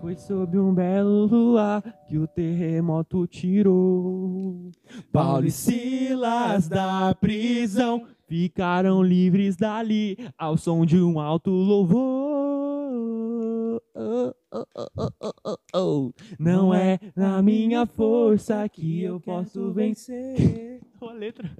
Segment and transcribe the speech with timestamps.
[0.00, 4.70] Foi sob um belo luar que o terremoto tirou.
[5.12, 12.36] Paulo e Silas da prisão ficaram livres dali ao som de um alto louvor.
[13.94, 16.12] Oh, oh, oh.
[16.38, 20.80] Não é na minha força que eu posso vencer.
[21.00, 21.56] Olha a letra.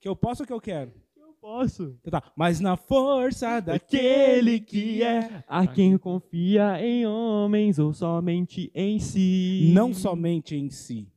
[0.00, 0.92] Que eu posso ou que eu quero?
[1.40, 1.96] Posso.
[2.00, 2.32] Então tá.
[2.36, 9.70] Mas na força Daquele que é a quem confia em homens ou somente em si.
[9.72, 11.08] Não somente em si,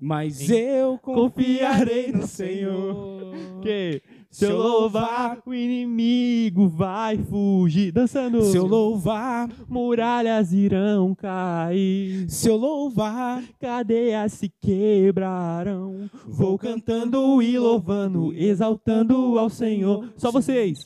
[0.00, 3.34] mas eu Confiarei no Senhor.
[3.60, 4.02] Que
[4.36, 7.90] se eu louvar, o inimigo vai fugir.
[7.90, 8.42] Dançando.
[8.42, 12.28] Se eu louvar, Muralhas irão cair.
[12.28, 16.10] se eu louvar, Cadeias se quebrarão.
[16.26, 20.12] Vou cantando e louvando, exaltando ao Senhor.
[20.18, 20.84] Só vocês.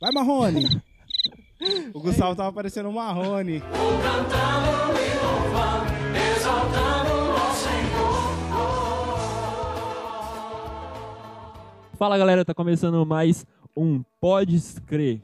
[0.00, 0.68] vai Marrone.
[1.94, 3.62] O Gustavo tava parecendo um Marrone.
[11.96, 15.20] Fala galera, tá começando mais um Pode Crer.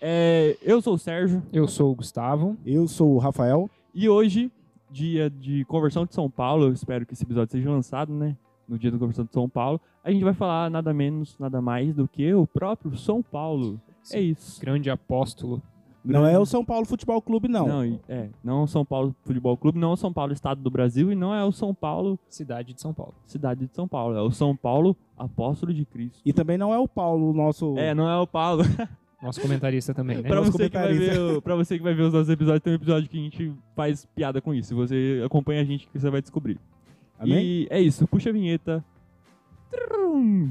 [0.00, 2.56] É, eu sou o Sérgio Eu sou o Gustavo.
[2.66, 3.70] Eu sou o Rafael.
[3.94, 4.50] e hoje,
[4.90, 8.36] dia de conversão de São Paulo, eu espero que esse episódio seja lançado, né?
[8.68, 11.94] No dia da conversão de São Paulo, a gente vai falar nada menos, nada mais
[11.94, 13.80] do que o próprio São Paulo.
[14.12, 14.60] É isso.
[14.60, 15.62] Grande apóstolo.
[16.04, 17.66] Não é o São Paulo Futebol Clube, não.
[17.68, 20.60] Não, é, não é o São Paulo Futebol Clube, não é o São Paulo Estado
[20.60, 23.14] do Brasil e não é o São Paulo Cidade de São Paulo.
[23.26, 24.16] Cidade de São Paulo.
[24.16, 26.20] É o São Paulo Apóstolo de Cristo.
[26.24, 27.76] E também não é o Paulo, o nosso.
[27.78, 28.62] É, não é o Paulo.
[29.22, 30.24] Nosso comentarista também, né?
[30.24, 31.14] pra, Nosso você que vai comentarista.
[31.28, 33.22] ver, o- pra você que vai ver os nossos episódios, tem um episódio que a
[33.22, 34.74] gente faz piada com isso.
[34.74, 36.58] Você acompanha a gente que você vai descobrir.
[37.20, 37.38] Amém?
[37.38, 38.84] E é isso, puxa a vinheta.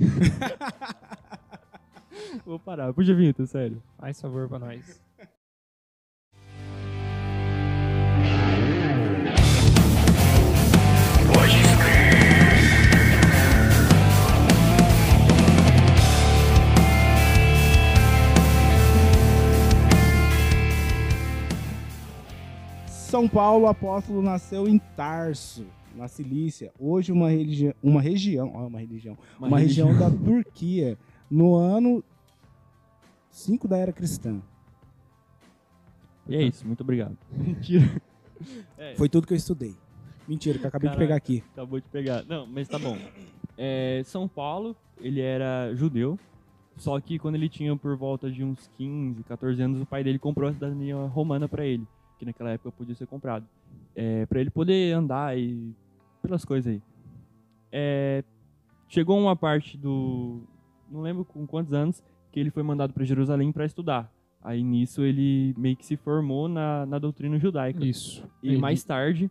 [2.44, 3.82] Vou parar, puxa a vinheta, sério.
[3.98, 5.00] Faz favor pra nós.
[23.12, 26.72] São Paulo Apóstolo nasceu em Tarso, na Cilícia.
[26.80, 30.96] Hoje uma religião, uma região, ó, uma religião, uma, região da Turquia,
[31.30, 32.02] no ano
[33.32, 34.40] 5 da era cristã.
[36.28, 37.16] E é isso, muito obrigado.
[37.32, 38.00] Mentira.
[38.78, 39.74] É, Foi tudo que eu estudei.
[40.28, 41.00] Mentira, que eu acabei Caraca.
[41.00, 41.42] de pegar aqui.
[41.52, 42.24] Acabou de pegar.
[42.26, 42.96] Não, mas tá bom.
[43.58, 46.18] É, São Paulo, ele era judeu.
[46.76, 50.18] Só que quando ele tinha por volta de uns 15, 14 anos, o pai dele
[50.18, 51.86] comprou a cidadania romana pra ele.
[52.18, 53.46] Que naquela época podia ser comprado.
[53.94, 55.74] É, para ele poder andar e.
[56.22, 56.82] pelas coisas aí.
[57.70, 58.22] É,
[58.88, 60.42] chegou uma parte do.
[60.90, 64.10] Não lembro com quantos anos, que ele foi mandado pra Jerusalém pra estudar.
[64.42, 67.84] Aí nisso ele meio que se formou na, na doutrina judaica.
[67.84, 68.24] Isso.
[68.42, 69.30] E Ele- mais tarde,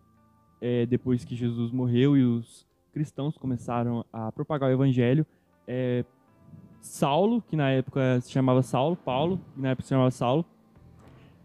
[0.62, 5.25] é, depois que Jesus morreu e os cristãos começaram a propagar o evangelho,
[5.67, 6.06] é,
[6.79, 10.45] Saulo, que na época se chamava Saulo, Paulo, que na época se chamava Saulo,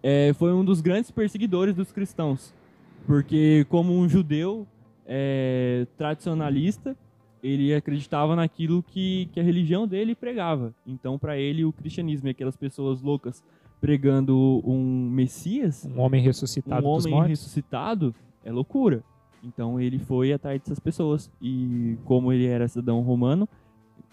[0.02, 2.54] é, foi um dos grandes perseguidores dos cristãos.
[3.06, 4.66] Porque como um judeu
[5.06, 6.96] é, tradicionalista,
[7.46, 10.74] ele acreditava naquilo que, que a religião dele pregava.
[10.86, 13.42] Então, para ele, o cristianismo e aquelas pessoas loucas
[13.80, 18.14] pregando um Messias, Um homem ressuscitado um homem ressuscitado
[18.44, 19.04] é loucura.
[19.44, 21.30] Então ele foi atrás dessas pessoas.
[21.40, 23.48] E como ele era cidadão romano,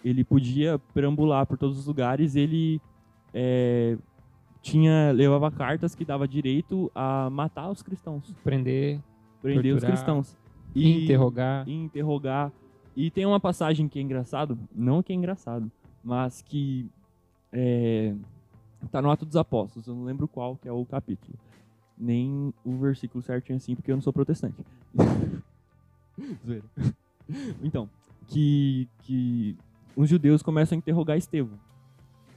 [0.04, 2.36] ele podia perambular por todos os lugares.
[2.36, 2.80] Ele
[3.32, 3.96] é,
[4.62, 9.00] tinha levava cartas que dava direito a matar os cristãos, Prender,
[9.42, 10.36] prender os Torturar, cristãos,
[10.74, 11.68] interrogar.
[11.68, 12.52] e interrogar.
[12.96, 15.70] E tem uma passagem que é engraçado, não que é engraçado,
[16.02, 16.88] mas que
[17.52, 18.14] é,
[18.90, 19.86] tá no Ato dos Apóstolos.
[19.86, 21.36] Eu não lembro qual que é o capítulo
[21.98, 24.56] nem o versículo certinho assim, porque eu não sou protestante.
[26.44, 26.64] Zoeira.
[27.62, 27.88] então,
[28.28, 29.56] que, que
[29.96, 31.58] os judeus começam a interrogar Estevão.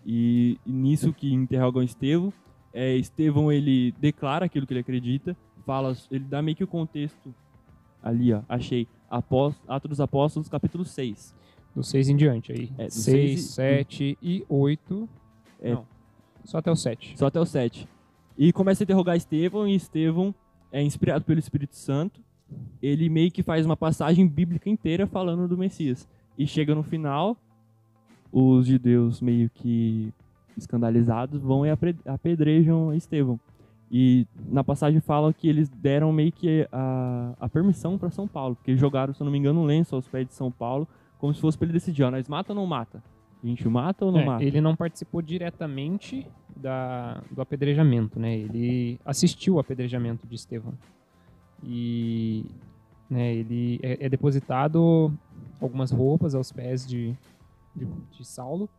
[0.05, 2.31] E, e nisso que interrogam Estevão,
[2.73, 5.35] é, Estevão ele declara aquilo que ele acredita,
[5.65, 7.33] fala, ele dá meio que o contexto
[8.07, 11.33] ali, ó, achei, Após, Atos dos Apóstolos, capítulo 6.
[11.73, 12.71] Do 6 em diante aí.
[12.77, 15.09] É, do 6, seis e- 7 e 8.
[15.61, 15.73] É.
[15.73, 15.85] Não.
[16.43, 17.17] Só até o 7.
[17.17, 17.87] Só até o 7.
[18.37, 20.35] E começa a interrogar Estevão, e Estevão
[20.71, 22.21] é inspirado pelo Espírito Santo.
[22.81, 26.07] Ele meio que faz uma passagem bíblica inteira falando do Messias.
[26.37, 27.37] E chega no final,
[28.31, 30.13] os judeus meio que
[30.57, 31.69] escandalizados vão e
[32.05, 33.39] apedrejam Estevão.
[33.91, 38.55] E na passagem fala que eles deram meio que a, a permissão para São Paulo,
[38.55, 40.87] porque eles jogaram, se eu não me engano, um lenço aos pés de São Paulo,
[41.19, 43.03] como se fosse para ele decidir, ó, nós mata ou não mata?
[43.43, 44.43] A gente mata ou não É, mata?
[44.43, 48.35] ele não participou diretamente da, do apedrejamento, né?
[48.35, 50.73] Ele assistiu ao apedrejamento de Estevão.
[51.63, 52.45] E
[53.09, 55.11] né, ele é, é depositado
[55.61, 57.15] algumas roupas aos pés de,
[57.75, 58.69] de, de Saulo,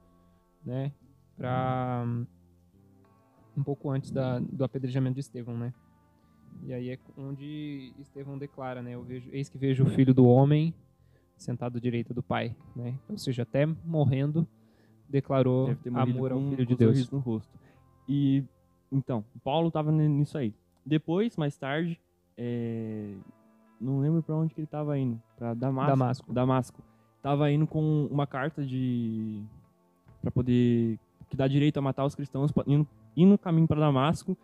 [0.64, 0.92] né?
[1.36, 2.04] Pra,
[3.58, 5.72] um pouco antes da, do apedrejamento de Estevão, né?
[6.64, 8.94] E aí é onde Estevão declara, né?
[8.94, 10.74] Eu vejo, eis que vejo o filho do homem
[11.36, 12.94] sentado à direita do pai, né?
[13.08, 14.46] Ou seja, até morrendo
[15.08, 17.10] declarou amor ao filho de Deus.
[17.10, 17.52] no rosto.
[18.08, 18.44] E
[18.90, 20.54] então, Paulo tava ni- nisso aí.
[20.84, 22.00] Depois, mais tarde,
[22.36, 23.12] é,
[23.80, 25.90] não lembro pra onde que ele tava indo, Pra Damasco.
[25.90, 26.32] Damasco.
[26.32, 26.82] Damasco.
[27.22, 29.42] Tava indo com uma carta de
[30.20, 30.98] Pra poder
[31.30, 32.86] que dá direito a matar os cristãos, indo,
[33.22, 34.36] indo no caminho pra Damasco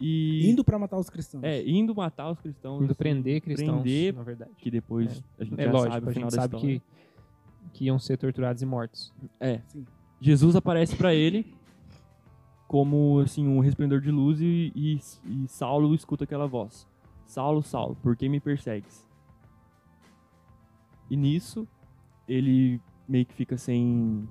[0.00, 1.44] e Indo pra matar os cristãos.
[1.44, 4.50] é, indo matar os cristãos, Indo assim, prender cristãos, prender, na verdade.
[4.56, 6.80] que depois a gente É já lógico, sabe a gente sabe história.
[6.80, 6.82] que,
[7.72, 9.12] que iam ser torturados e mortos.
[9.38, 9.60] É.
[9.68, 9.84] Sim.
[10.20, 11.54] Jesus aparece pra ele
[12.66, 16.86] como assim um resplendor de luz e, e, e Saulo escuta aquela voz:
[17.26, 19.06] Saulo, Saulo, por que me persegues?
[21.10, 21.68] E nisso
[22.26, 24.26] ele meio que fica sem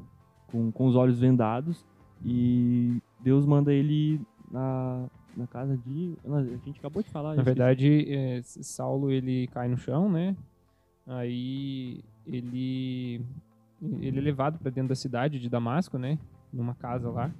[0.48, 1.86] com, com os olhos vendados
[2.26, 4.20] e Deus manda ele
[4.52, 7.36] na, na casa de a gente acabou de falar.
[7.36, 10.36] Na verdade, é, Saulo ele cai no chão, né?
[11.08, 13.22] Aí ele
[13.82, 16.20] ele é levado para dentro da cidade de Damasco, né?
[16.54, 17.32] Numa casa lá.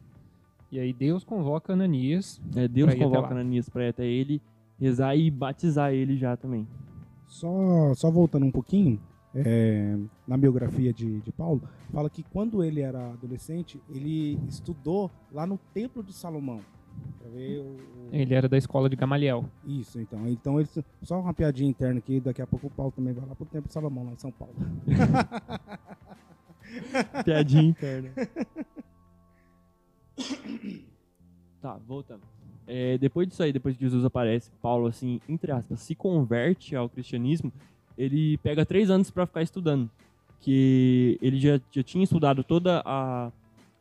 [0.72, 2.42] E aí Deus convoca Ananias.
[2.56, 3.32] é, Deus convoca.
[3.32, 4.42] Ananias para ir até ele
[4.80, 6.68] rezar e batizar ele já também.
[7.28, 9.00] Só, só voltando um pouquinho,
[9.36, 9.98] é,
[10.28, 11.62] na biografia de, de Paulo,
[11.92, 16.62] fala que quando ele era adolescente, ele estudou lá no Templo de Salomão.
[17.20, 19.46] Pra ver o, o- Ele era da escola de Gamaliel.
[19.66, 20.28] Isso, então.
[20.28, 20.68] Então, ele,
[21.02, 23.68] só uma piadinha interna aqui, daqui a pouco o Paulo também vai lá pro Templo
[23.70, 24.54] de Salomão, lá em São Paulo.
[27.24, 28.10] Piadinha interna.
[31.62, 32.22] tá, voltando.
[32.68, 36.88] É, depois disso aí, depois que Jesus aparece, Paulo, assim, entre aspas, se converte ao
[36.90, 37.52] cristianismo,
[38.04, 39.90] ele pega três anos para ficar estudando.
[40.40, 43.32] Que ele já, já tinha estudado toda a,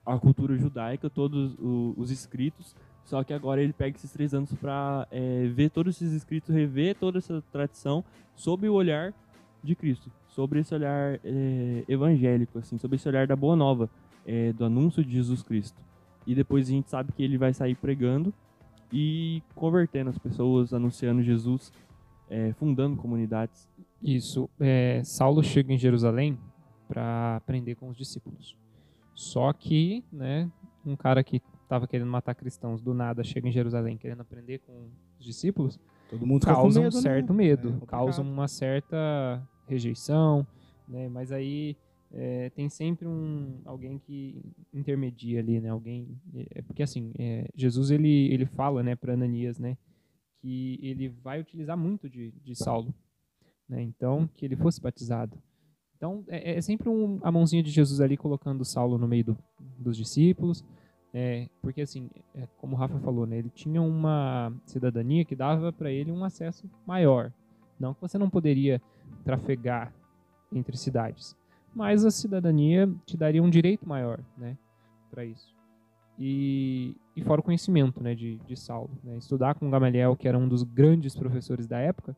[0.05, 2.75] a cultura judaica, todos o- os escritos,
[3.05, 5.09] só que agora ele pega esses três anos para
[5.55, 8.05] ver todos esses escritos, rever toda essa tradição
[8.37, 9.13] sob o olhar
[9.65, 13.91] de Cristo, sobre esse olhar é, evangélico, assim, sobre esse olhar da boa nova,
[14.27, 15.81] é, do anúncio de Jesus Cristo.
[16.27, 18.33] E depois a gente sabe que ele vai sair pregando
[18.93, 21.73] e convertendo as pessoas, anunciando Jesus,
[22.29, 23.67] é, fundando comunidades.
[24.03, 24.49] Isso.
[24.59, 26.39] É, Saulo chega em Jerusalém
[26.89, 28.57] para aprender com os discípulos.
[29.15, 30.51] Só que, né,
[30.85, 34.89] um cara que estava querendo matar cristãos do nada chega em Jerusalém querendo aprender com
[35.19, 37.03] os discípulos, Todo mundo causa medo, um né?
[37.03, 37.91] certo É medo, complicado.
[37.91, 40.45] causa uma certa rejeição,
[40.89, 41.09] né?
[41.09, 41.77] Mas aí
[42.13, 44.43] é, tem sempre um alguém que
[44.75, 45.69] intermedia ali, né?
[45.69, 46.19] Alguém
[46.53, 49.77] é porque assim é, Jesus ele ele fala, né, para Ananias, né,
[50.41, 52.93] que ele vai utilizar muito de, de Saulo,
[53.71, 53.81] né?
[53.81, 55.39] Então que ele fosse batizado.
[55.97, 59.39] Então é, é sempre um, a mãozinha de Jesus ali colocando Saulo no meio do,
[59.79, 60.65] dos discípulos.
[61.13, 65.73] É, porque assim, é, como o Rafa falou, né, ele tinha uma cidadania que dava
[65.73, 67.33] para ele um acesso maior.
[67.79, 68.81] Não que você não poderia
[69.25, 69.93] trafegar
[70.53, 71.37] entre cidades,
[71.75, 74.57] mas a cidadania te daria um direito maior, né,
[75.11, 75.53] para isso.
[76.17, 80.39] E, e fora o conhecimento, né, de, de Saulo, né, estudar com Gamaliel, que era
[80.39, 82.17] um dos grandes professores da época,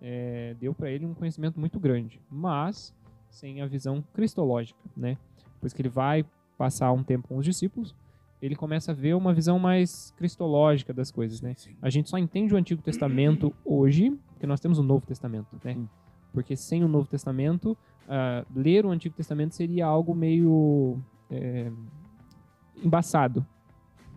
[0.00, 2.94] é, deu para ele um conhecimento muito grande, mas
[3.30, 5.16] sem a visão cristológica, né?
[5.54, 6.24] Depois que ele vai
[6.56, 7.94] passar um tempo com os discípulos,
[8.40, 11.54] ele começa a ver uma visão mais cristológica das coisas, né?
[11.56, 11.74] Sim.
[11.82, 15.74] A gente só entende o Antigo Testamento hoje porque nós temos o Novo Testamento, né?
[15.74, 15.88] Sim.
[16.32, 17.76] Porque sem o Novo Testamento,
[18.08, 21.72] ah, ler o Antigo Testamento seria algo meio é,
[22.82, 23.44] embaçado,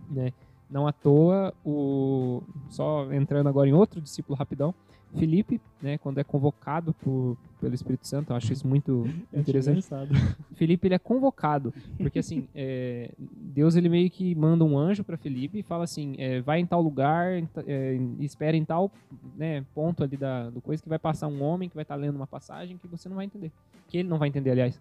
[0.10, 0.32] né?
[0.70, 4.74] Não à toa, o só entrando agora em outro discípulo rapidão,
[5.18, 9.88] Felipe, né, quando é convocado por, pelo Espírito Santo, eu acho isso muito interessante.
[10.56, 15.18] Felipe ele é convocado, porque assim, é, Deus ele meio que manda um anjo para
[15.18, 17.32] Felipe e fala assim, é, vai em tal lugar,
[17.68, 18.92] é, espera em tal
[19.36, 22.16] né, ponto ali da, do coisa que vai passar um homem que vai estar lendo
[22.16, 23.52] uma passagem que você não vai entender,
[23.88, 24.80] que ele não vai entender, aliás,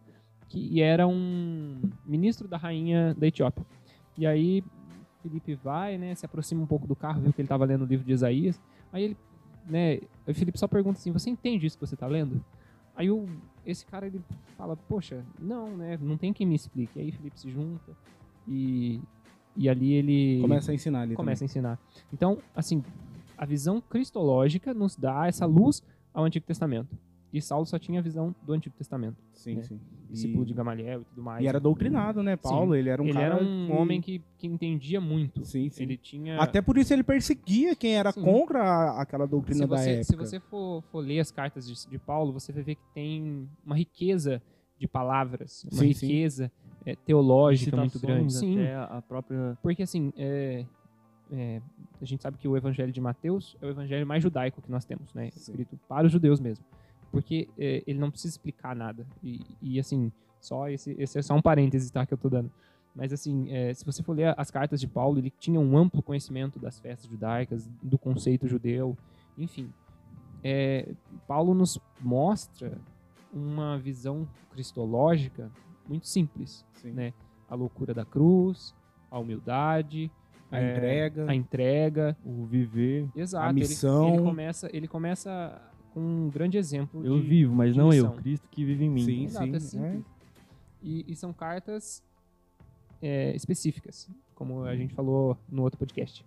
[0.48, 3.64] que era um ministro da rainha da Etiópia.
[4.16, 4.62] E aí
[5.22, 7.86] Felipe vai, né, se aproxima um pouco do carro, viu que ele estava lendo o
[7.86, 8.60] livro de Isaías,
[8.92, 9.16] aí ele,
[9.70, 12.42] né, o Felipe só pergunta assim, você entende isso que você está lendo?
[12.94, 13.26] Aí o,
[13.64, 14.20] esse cara ele
[14.56, 15.98] fala, poxa, não, né?
[16.00, 17.00] Não tem quem me explique.
[17.00, 17.96] Aí Felipe se junta
[18.46, 19.00] e,
[19.56, 21.78] e ali ele Começa a ensinar ali começa a ensinar.
[22.12, 22.84] Então, assim,
[23.38, 26.94] a visão cristológica nos dá essa luz ao Antigo Testamento.
[27.32, 29.16] E Saulo só tinha a visão do Antigo Testamento.
[29.32, 29.62] Sim, né?
[29.62, 29.80] sim.
[30.10, 31.44] Discípulo de Gamaliel e tudo mais.
[31.44, 32.36] E era doutrinado, né?
[32.36, 35.44] Paulo, ele era um ele cara era um homem que, que entendia muito.
[35.44, 35.84] Sim, sim.
[35.84, 36.40] Ele tinha.
[36.40, 38.22] Até por isso ele perseguia quem era Sim.
[38.22, 40.04] contra a- aquela doutrina se da você, época.
[40.04, 43.48] se você for, for ler as cartas de, de Paulo, você vai ver que tem
[43.64, 44.42] uma riqueza
[44.76, 46.06] de palavras, uma Sim, sim.
[46.08, 46.50] riqueza
[46.84, 48.32] é, teológica muito grande.
[48.34, 50.64] Sim, Até a própria porque assim, é,
[51.30, 51.62] é,
[52.00, 54.84] a gente sabe que o Evangelho de Mateus é o evangelho mais judaico que nós
[54.84, 55.30] temos, né?
[55.30, 55.52] Sim.
[55.52, 56.64] Escrito para os judeus mesmo.
[57.10, 59.06] Porque é, ele não precisa explicar nada.
[59.22, 62.06] E, e, assim, só esse, esse é só um parênteses, tá?
[62.06, 62.50] Que eu tô dando.
[62.94, 66.02] Mas assim, é, se você for ler as cartas de Paulo, ele tinha um amplo
[66.02, 68.96] conhecimento das festas judaicas, do conceito judeu,
[69.38, 69.72] enfim.
[70.42, 70.88] É,
[71.26, 72.76] Paulo nos mostra
[73.32, 75.50] uma visão cristológica
[75.88, 76.90] muito simples, Sim.
[76.92, 77.12] né?
[77.48, 78.74] A loucura da cruz,
[79.10, 80.10] a humildade,
[80.50, 81.30] A é, entrega.
[81.30, 83.08] a entrega, o viver.
[83.14, 83.46] exato.
[83.46, 84.14] A ele- missão.
[84.14, 88.04] Ele, começa, ele começa com um grande exemplo Eu de, vivo, mas de não eu,
[88.04, 88.22] missão.
[88.22, 89.04] Cristo que vive em mim.
[89.04, 89.54] Sim, Exato, sim.
[89.56, 90.04] é simples.
[90.82, 92.02] E, e são cartas
[93.02, 96.24] é, específicas, como a gente falou no outro podcast.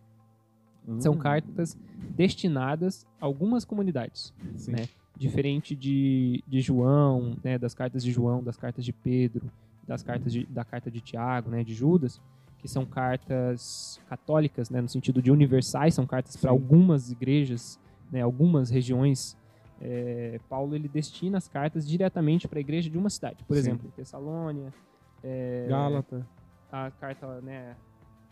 [0.88, 1.00] Hum.
[1.00, 1.78] São cartas
[2.16, 4.34] destinadas a algumas comunidades.
[4.54, 4.72] é, sim.
[4.72, 4.88] né?
[5.16, 9.50] Diferente de, de João, né, das cartas de João, das cartas de Pedro,
[9.88, 12.20] das cartas de, da carta de Tiago, né, de Judas,
[12.58, 17.80] que são cartas católicas, né, no sentido de universais, são cartas para algumas igrejas,
[18.12, 19.38] né, algumas regiões.
[19.86, 23.60] É, Paulo ele destina as cartas diretamente para a igreja de uma cidade, por Sim.
[23.60, 24.74] exemplo, Tessalônia,
[25.22, 26.26] é, Gálata.
[26.72, 27.76] a carta né,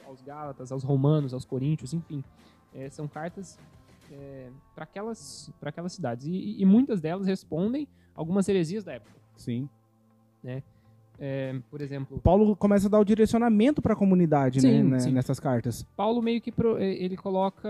[0.07, 2.23] aos Gálatas, aos Romanos, aos Coríntios, enfim.
[2.73, 3.59] É, são cartas
[4.75, 6.25] para aquelas, pra aquelas cidades.
[6.25, 9.11] E, e- muitas delas respondem algumas heresias da época.
[9.35, 9.69] Sim.
[11.19, 14.99] É, por exemplo, Paulo começa a dar o direcionamento para a comunidade, Sim, né, né,
[14.99, 15.11] sim.
[15.11, 15.83] nessas cartas.
[15.95, 17.69] Paulo meio que pro- ele coloca.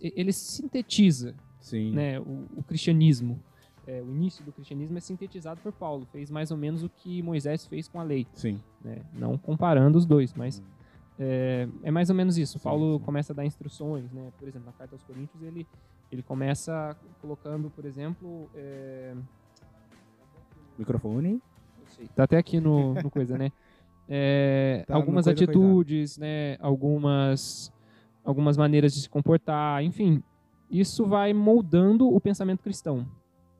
[0.00, 1.92] Ele sintetiza Sim.
[1.92, 3.42] né, o, o cristianismo.
[3.86, 6.06] É, o início do cristianismo é sintetizado por Paulo.
[6.12, 8.26] Fez mais ou menos o que Moisés fez com a lei.
[8.34, 8.60] Sim.
[8.84, 8.98] né?
[9.14, 10.62] Não comparando os dois, mas
[11.18, 12.60] é, é mais ou menos isso.
[12.60, 13.04] Paulo sim.
[13.04, 14.30] começa a dar instruções, né?
[14.38, 15.66] Por exemplo, na carta aos Coríntios ele
[16.10, 19.14] ele começa colocando, por exemplo, é,
[20.78, 21.42] Microfone.
[22.14, 23.50] tá até aqui no, no coisa, né?
[24.10, 26.56] É, Tá algumas coisa atitudes, né?
[26.60, 27.70] Algumas
[28.24, 30.22] algumas maneiras de se comportar, enfim,
[30.70, 33.06] isso vai moldando o pensamento cristão,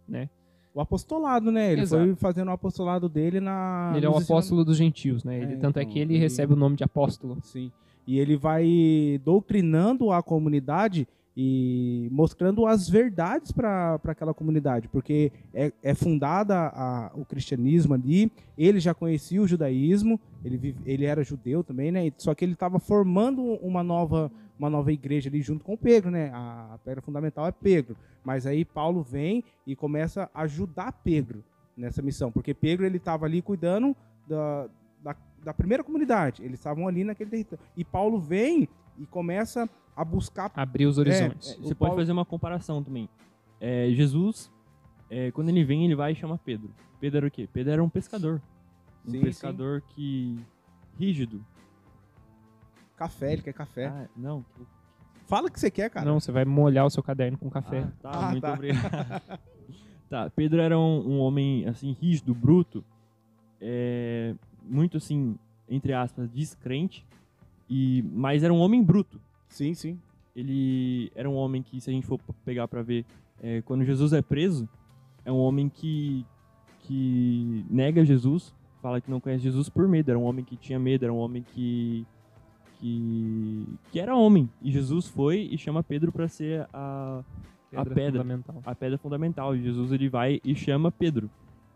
[0.08, 0.28] né?
[0.74, 1.72] O apostolado, né?
[1.72, 2.04] Ele Exato.
[2.04, 3.92] foi fazendo o apostolado dele na.
[3.96, 5.40] ele é o apóstolo dos gentios, né?
[5.42, 7.38] Ele, É, tanto é então, que ele ele- recebe o nome de apóstolo.
[7.42, 7.72] Sim.
[8.06, 15.72] E ele vai doutrinando a comunidade e mostrando as verdades para aquela comunidade, porque é,
[15.82, 21.22] é fundada a- o cristianismo ali, ele já conhecia o judaísmo, ele, vive- ele era
[21.22, 22.10] judeu também, né?
[22.18, 26.30] Só que ele estava formando uma nova, uma nova igreja ali junto com Pedro, né?
[26.34, 27.96] A, pedra fundamental é Pedro.
[28.24, 31.44] Mas aí Paulo vem e começa a ajudar Pedro
[31.76, 33.94] nessa missão, porque Pedro ele estava ali cuidando
[34.26, 34.68] da,
[35.02, 36.42] da, da primeira comunidade.
[36.42, 37.64] Eles estavam ali naquele território.
[37.76, 40.50] E Paulo vem e começa a buscar.
[40.54, 41.52] Abrir os horizontes.
[41.52, 43.08] É, você Paulo- pode fazer uma comparação também.
[43.60, 44.50] É, Jesus,
[45.08, 46.70] é, quando ele vem, ele vai e chama Pedro.
[47.00, 47.48] Pedro era o quê?
[47.52, 48.42] Pedro era um pescador.
[49.06, 50.38] Um Sim, pescador que.
[50.98, 51.44] rígido.
[52.98, 53.86] Café, ele quer café.
[53.86, 54.44] Ah, não.
[55.28, 56.04] Fala o que você quer, cara.
[56.04, 57.80] Não, você vai molhar o seu caderno com café.
[57.80, 58.52] Ah, tá, Ah, muito tá.
[58.54, 59.40] obrigado.
[60.10, 62.84] tá, Pedro era um, um homem, assim, rígido, bruto,
[63.60, 65.38] é, muito, assim,
[65.68, 67.06] entre aspas, descrente,
[67.70, 69.20] e, mas era um homem bruto.
[69.48, 70.00] Sim, sim.
[70.34, 73.04] Ele era um homem que, se a gente for pegar pra ver,
[73.40, 74.68] é, quando Jesus é preso,
[75.24, 76.24] é um homem que,
[76.80, 80.78] que nega Jesus, fala que não conhece Jesus por medo, era um homem que tinha
[80.78, 82.06] medo, era um homem que
[82.78, 84.48] que, que era homem.
[84.62, 87.22] E Jesus foi e chama Pedro para ser a,
[87.74, 88.62] a pedra, fundamental.
[88.64, 89.56] a pedra fundamental.
[89.56, 91.30] E Jesus ele vai e chama Pedro.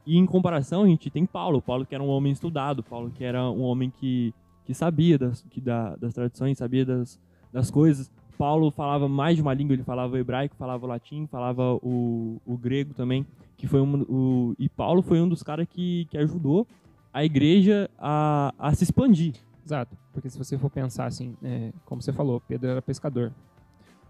[0.06, 1.62] E em comparação, a gente tem Paulo.
[1.62, 5.42] Paulo que era um homem estudado, Paulo que era um homem que, que sabia das,
[5.50, 7.20] que da, das tradições, sabia das,
[7.52, 8.10] das coisas.
[8.36, 12.40] Paulo falava mais de uma língua, ele falava o hebraico, falava o latim, falava o,
[12.44, 13.24] o grego também,
[13.56, 16.66] que foi um, o, e Paulo foi um dos caras que, que ajudou
[17.12, 19.34] a igreja a, a se expandir.
[19.64, 19.96] Exato.
[20.12, 23.32] Porque se você for pensar assim, é, como você falou, Pedro era pescador.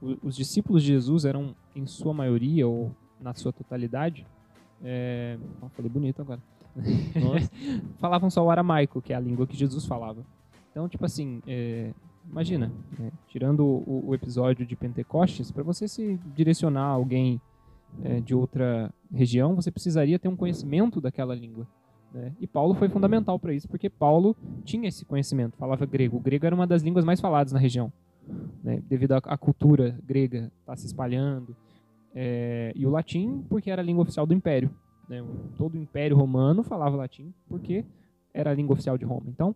[0.01, 2.91] O- os discípulos de Jesus eram, em sua maioria, ou
[3.21, 4.27] na sua totalidade,
[4.83, 6.41] é, ó, falei bonito agora.
[7.99, 10.25] Falavam só o aramaico, que é a língua que Jesus falava.
[10.71, 11.93] Então, tipo assim, é,
[12.29, 17.41] imagina, né, tirando o, o episódio de Pentecostes, para você se direcionar a alguém
[18.03, 21.67] é, de outra região, você precisaria ter um conhecimento daquela língua.
[22.13, 22.33] Né?
[22.41, 26.17] E Paulo foi fundamental para isso, porque Paulo tinha esse conhecimento, falava grego.
[26.17, 27.93] O grego era uma das línguas mais faladas na região,
[28.63, 28.83] né?
[28.89, 31.57] devido à, cultura grega estar se espalhando.
[32.15, 34.71] É, e o latim porque era a língua oficial do Império.
[35.09, 35.25] Né?
[35.57, 37.85] Todo o Império Romano falava latim porque
[38.35, 39.25] era a língua oficial de Roma.
[39.29, 39.55] Então,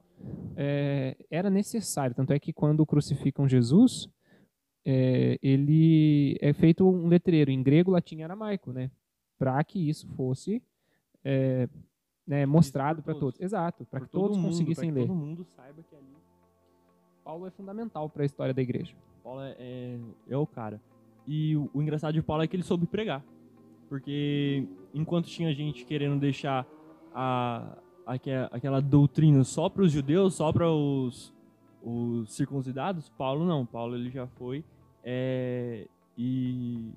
[0.57, 2.15] é, era necessário.
[2.15, 4.09] Tanto é que quando crucificam Jesus,
[4.85, 8.91] é, ele é feito um letreiro em grego, latim e aramaico, né?
[9.39, 10.63] Para que isso fosse
[11.25, 11.69] é,
[12.27, 13.41] né, mostrado para todos.
[13.41, 15.07] Exato, para que todos mundo, conseguissem que ler.
[15.07, 16.17] Todo mundo saiba que ali
[17.27, 18.95] Paulo é fundamental para a história da igreja.
[19.25, 20.81] Paulo é, é, é o cara.
[21.27, 23.21] E o, o, engraçado de Paulo é que ele soube pregar.
[23.89, 24.65] Porque
[24.95, 26.65] enquanto tinha gente querendo deixar
[27.13, 28.15] a, a,
[28.53, 31.35] aquela doutrina só para os judeus, só para os,
[31.83, 33.67] os circuncidados, Paulo não.
[33.67, 34.65] Paulo ele já foi
[35.03, 36.93] é, e,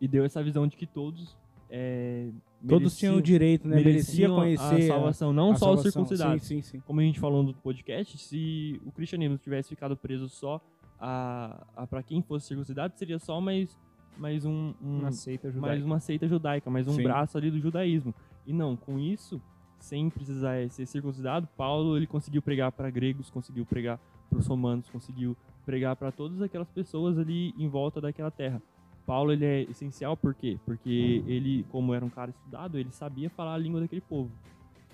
[0.00, 1.36] e deu essa visão de que todos
[1.68, 2.30] é,
[2.66, 3.76] Todos tinham o direito, né?
[3.76, 5.74] Merecia conhecer a salvação, não a só salvação.
[5.74, 6.42] os circuncidados.
[6.42, 6.80] Sim, sim, sim.
[6.80, 10.60] Como a gente falou no podcast, se o cristianismo tivesse ficado preso só
[10.98, 13.78] a, a para quem fosse circuncidado, seria só mais,
[14.16, 15.68] mais um, um uma seita judaica.
[15.68, 17.02] mais uma seita judaica, mais um Sim.
[17.02, 18.14] braço ali do judaísmo.
[18.46, 19.40] E não, com isso,
[19.78, 24.88] sem precisar ser circuncidado, Paulo ele conseguiu pregar para gregos, conseguiu pregar para os romanos,
[24.90, 28.60] conseguiu pregar para todas aquelas pessoas ali em volta daquela terra.
[29.08, 30.58] Paulo ele é essencial por quê?
[30.66, 34.30] Porque ele, como era um cara estudado, ele sabia falar a língua daquele povo.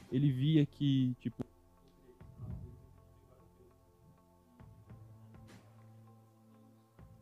[0.08, 1.44] Ele via que, tipo,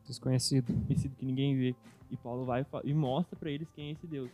[0.06, 0.74] Desconhecido.
[0.86, 1.74] conhecido que ninguém vê.
[2.10, 4.30] E Paulo vai e mostra para eles quem é esse Deus.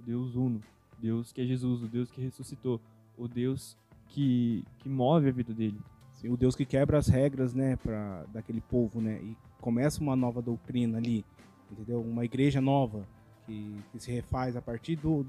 [0.00, 0.60] O Deus uno.
[0.98, 2.80] O Deus que é Jesus, o Deus que ressuscitou.
[3.16, 3.76] O Deus
[4.08, 5.78] que, que move a vida dele.
[6.14, 10.16] Sim, o Deus que quebra as regras, né, pra, daquele povo, né, e começa uma
[10.16, 11.24] nova doutrina ali,
[11.70, 12.00] entendeu?
[12.00, 13.06] Uma igreja nova
[13.46, 15.24] que, que se refaz a partir do,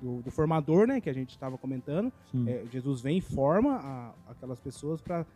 [0.00, 2.12] do, do formador, né, que a gente estava comentando.
[2.48, 5.26] É, Jesus vem e forma a- aquelas pessoas para,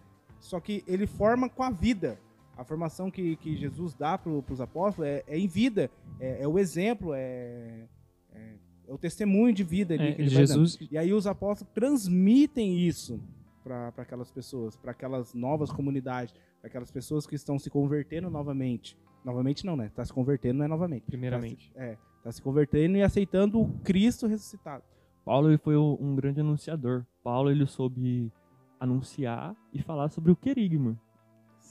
[0.40, 2.18] só que ele forma com a vida.
[2.56, 6.46] A formação que, que Jesus dá para os apóstolos é, é em vida, é, é
[6.48, 7.84] o exemplo, é,
[8.32, 8.54] é,
[8.86, 10.64] é o testemunho de vida ali É, que ele vai dando.
[10.66, 13.20] Jesus, E aí os apóstolos transmitem isso
[13.64, 18.96] para aquelas pessoas, para aquelas novas comunidades, para aquelas pessoas que estão se convertendo novamente.
[19.24, 19.90] Novamente não, né?
[19.94, 21.04] Tá se convertendo não é novamente.
[21.06, 21.72] primeiramente.
[21.72, 24.84] Tá se, é, tá se convertendo e aceitando o Cristo ressuscitado.
[25.24, 27.04] Paulo ele foi um grande anunciador.
[27.22, 28.30] Paulo ele soube
[28.78, 30.98] anunciar e falar sobre o querigma.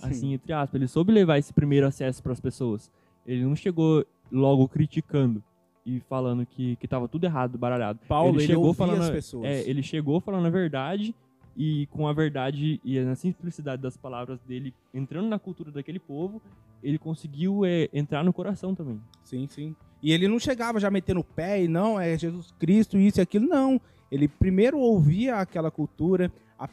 [0.01, 2.91] Assim, entre aspas, ele soube levar esse primeiro acesso para as pessoas.
[3.25, 5.41] Ele não chegou logo criticando
[5.85, 7.99] e falando que, que tava tudo errado, baralhado.
[8.07, 9.45] Paulo, ele ele, chegou ouvia falando- as pessoas.
[9.45, 11.15] É, ele chegou falando a verdade
[11.55, 16.41] e com a verdade e na simplicidade das palavras dele, entrando na cultura daquele povo,
[16.81, 18.99] ele conseguiu é, entrar no coração também.
[19.23, 19.75] Sim, sim.
[20.01, 23.21] E ele não chegava já metendo o pé e não, é Jesus Cristo, isso e
[23.21, 23.79] aquilo, não.
[24.11, 26.31] Ele primeiro ouvia aquela cultura,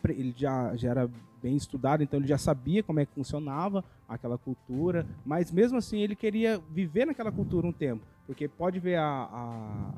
[0.08, 1.08] ele já, já era
[1.42, 6.00] bem estudado, então ele já sabia como é que funcionava aquela cultura, mas mesmo assim
[6.00, 9.94] ele queria viver naquela cultura um tempo, porque pode ver a, a-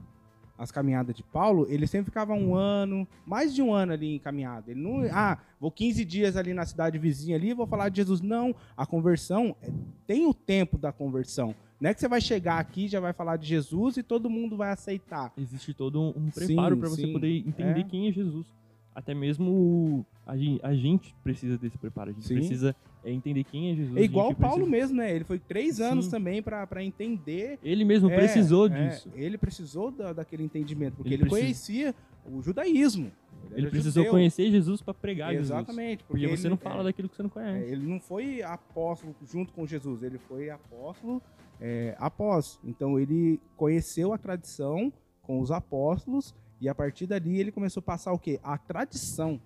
[0.62, 4.18] as caminhadas de Paulo, ele sempre ficava um ano, mais de um ano ali em
[4.18, 4.70] caminhada.
[4.70, 8.20] Ele não, ah, vou 15 dias ali na cidade vizinha ali, vou falar de Jesus.
[8.20, 9.70] Não, a conversão é-
[10.06, 11.52] tem o tempo da conversão.
[11.80, 14.56] Não é que você vai chegar aqui, já vai falar de Jesus e todo mundo
[14.56, 15.32] vai aceitar.
[15.36, 17.84] Existe todo um, preparo para você poder entender É.
[17.84, 18.46] quem é Jesus.
[18.94, 22.10] Até mesmo a, gen- a gente precisa desse preparo.
[22.10, 22.34] A gente Sim.
[22.34, 23.96] precisa é, entender quem é Jesus.
[23.96, 25.14] É igual o gente Paulo precisa- mesmo, né?
[25.14, 26.10] Ele foi três anos Sim.
[26.10, 27.58] também para entender.
[27.62, 29.10] Ele mesmo É, precisou é, disso.
[29.14, 31.94] ele precisou da- daquele entendimento, porque Ele ele, precisa- conhecia
[32.26, 33.10] o judaísmo.
[33.50, 34.12] Ele era precisou judeu.
[34.12, 35.50] conhecer Jesus para pregar Jesus.
[35.50, 36.04] Exatamente.
[36.04, 37.72] Porque ele- você não fala é, daquilo que você não É, conhece.
[37.72, 41.20] ele não foi apóstolo junto com Jesus, ele foi apóstolo
[41.60, 42.58] é, após.
[42.64, 47.84] Então ele conheceu a tradição com os apóstolos e a partir dali ele começou a
[47.84, 48.38] passar o quê?
[48.42, 49.40] A tradição.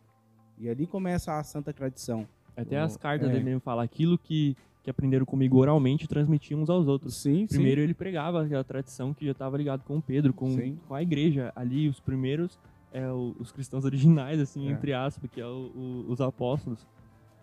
[0.58, 2.26] E ali começa a santa tradição.
[2.56, 3.32] Até as o- cartas é.
[3.32, 7.16] dele mesmo falam aquilo que, que aprenderam comigo oralmente transmitiam uns aos outros.
[7.16, 10.78] Sim, Primeiro ele pregava aquela tradição que já estava ligado com Pedro, com, Sim.
[10.86, 11.52] com a igreja.
[11.56, 12.58] Ali os primeiros,
[12.92, 14.72] é, os cristãos originais, assim, É.
[14.72, 16.86] entre aspas, que é o- o- os apóstolos.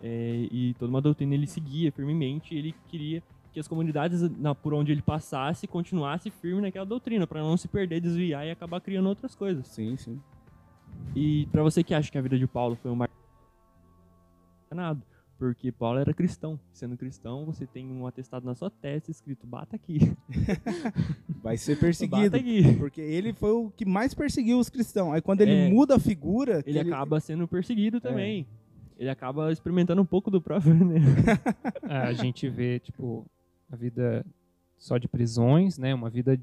[0.02, 2.54] É, e toda uma doutrina ele seguia firmemente.
[2.54, 3.22] Ele queria
[3.54, 7.68] que as comunidades, na, por onde ele passasse, continuasse firme naquela doutrina, para não se
[7.68, 9.66] perder, desviar e acabar criando outras coisas.
[9.68, 10.20] Sim, sim.
[11.14, 13.08] E para você que acha que a vida de Paulo foi um mar...
[14.72, 15.00] nada,
[15.38, 16.58] porque Paulo era cristão.
[16.72, 19.98] Sendo cristão, você tem um atestado na sua testa escrito bata aqui.
[21.42, 22.36] Vai ser Bata perseguido.
[22.36, 22.74] aqui.
[22.76, 25.12] Porque ele foi o que mais perseguiu os cristãos.
[25.14, 25.68] Aí quando ele É.
[25.68, 26.60] muda a figura.
[26.62, 28.46] que Ele acaba sendo perseguido também.
[28.98, 31.06] Ele acaba experimentando um pouco do próprio veneno.
[31.88, 33.26] É, a gente vê, tipo,
[33.74, 34.24] a vida
[34.78, 35.94] só de prisões, né?
[35.94, 36.40] Uma vida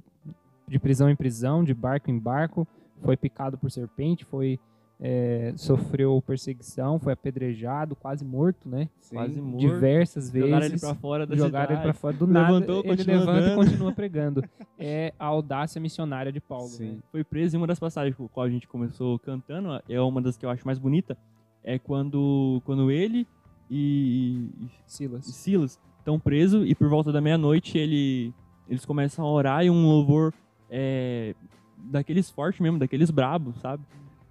[0.68, 2.68] de prisão em prisão, de barco em barco.
[3.02, 4.60] Foi picado por serpente, foi
[5.00, 8.88] é, sofreu perseguição, foi apedrejado, quase morto, né?
[9.00, 9.16] Sim.
[9.16, 9.60] Quase morto.
[9.60, 10.50] Diversas vezes.
[10.50, 11.74] Jogaram ele pra fora da jogaram cidade.
[11.74, 12.88] ele pra fora do Levantou, nada.
[12.88, 13.52] Ele continua levanta andando.
[13.52, 14.44] e continua pregando.
[14.84, 16.68] É a audácia missionária de Paulo.
[16.68, 16.94] Sim.
[16.94, 16.98] né?
[17.12, 20.20] Foi preso e uma das passagens com a qual a gente começou cantando, é uma
[20.20, 21.16] das que eu acho mais bonita,
[21.64, 23.28] é quando, quando ele
[23.70, 25.26] e, e Silas.
[25.26, 28.34] Silas estão presos e por volta da meia-noite ele,
[28.70, 30.34] eles começam a orar e um louvor
[30.70, 31.34] é,
[31.78, 33.84] daqueles fortes mesmo, daqueles brabos, sabe?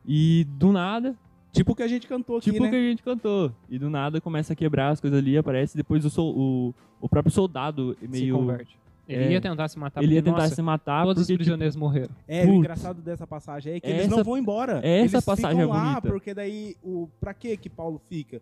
[0.06, 1.16] E do nada,
[1.52, 2.70] Tipo o que a gente cantou aqui, tipo o né?
[2.70, 6.04] que a gente cantou, e do nada começa a quebrar as coisas ali, aparece, depois
[6.04, 8.36] o, sol- o, o próprio soldado Se meio...
[8.38, 8.78] converte.
[9.08, 11.32] Ele é, ia tentar se matar ele ia tentar nossa, se matar todos os porque,
[11.32, 12.14] tipo, prisioneiros morreram.
[12.28, 12.58] É, o Putz.
[12.58, 14.74] engraçado dessa passagem é que eles Essa- não vão embora.
[14.78, 16.00] essa eles passagem ficam é lá, bonita.
[16.08, 18.40] porque daí, o, pra que que Paulo fica?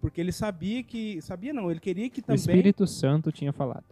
[0.00, 1.20] Porque ele sabia que...
[1.20, 2.36] Sabia não, ele queria que O também...
[2.36, 3.84] Espírito Santo tinha falado.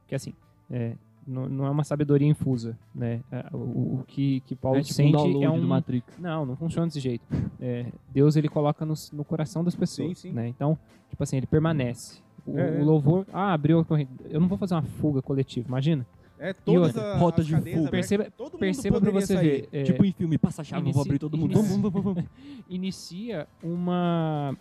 [0.00, 0.34] Porque assim,
[0.70, 0.94] é,
[1.26, 3.20] não, não é uma sabedoria infusa, né?
[3.30, 5.68] É, O, o que, que Paulo é tipo um sente download é do um...
[5.68, 6.18] Matrix.
[6.18, 7.24] Não, não funciona desse jeito.
[7.60, 10.32] É, Deus, ele coloca no, no coração das pessoas, Sim, sim.
[10.34, 10.48] né?
[10.48, 10.76] Então,
[11.08, 12.20] tipo assim, ele permanece.
[12.44, 12.80] O, É, é.
[12.80, 13.24] o louvor...
[13.32, 14.10] Ah, abriu a corrente.
[14.28, 16.04] Eu não vou fazer uma fuga coletiva, imagina.
[16.40, 17.88] É, todas outra, as rota de fuga.
[17.88, 19.48] Perceba- todo mundo Perceba pra você sair.
[19.48, 19.68] ver.
[19.70, 21.52] é, Tipo em filme, passa a chave, eu vou inicia- abrir todo mundo.
[21.52, 22.28] inicia-
[22.68, 24.56] inicia uma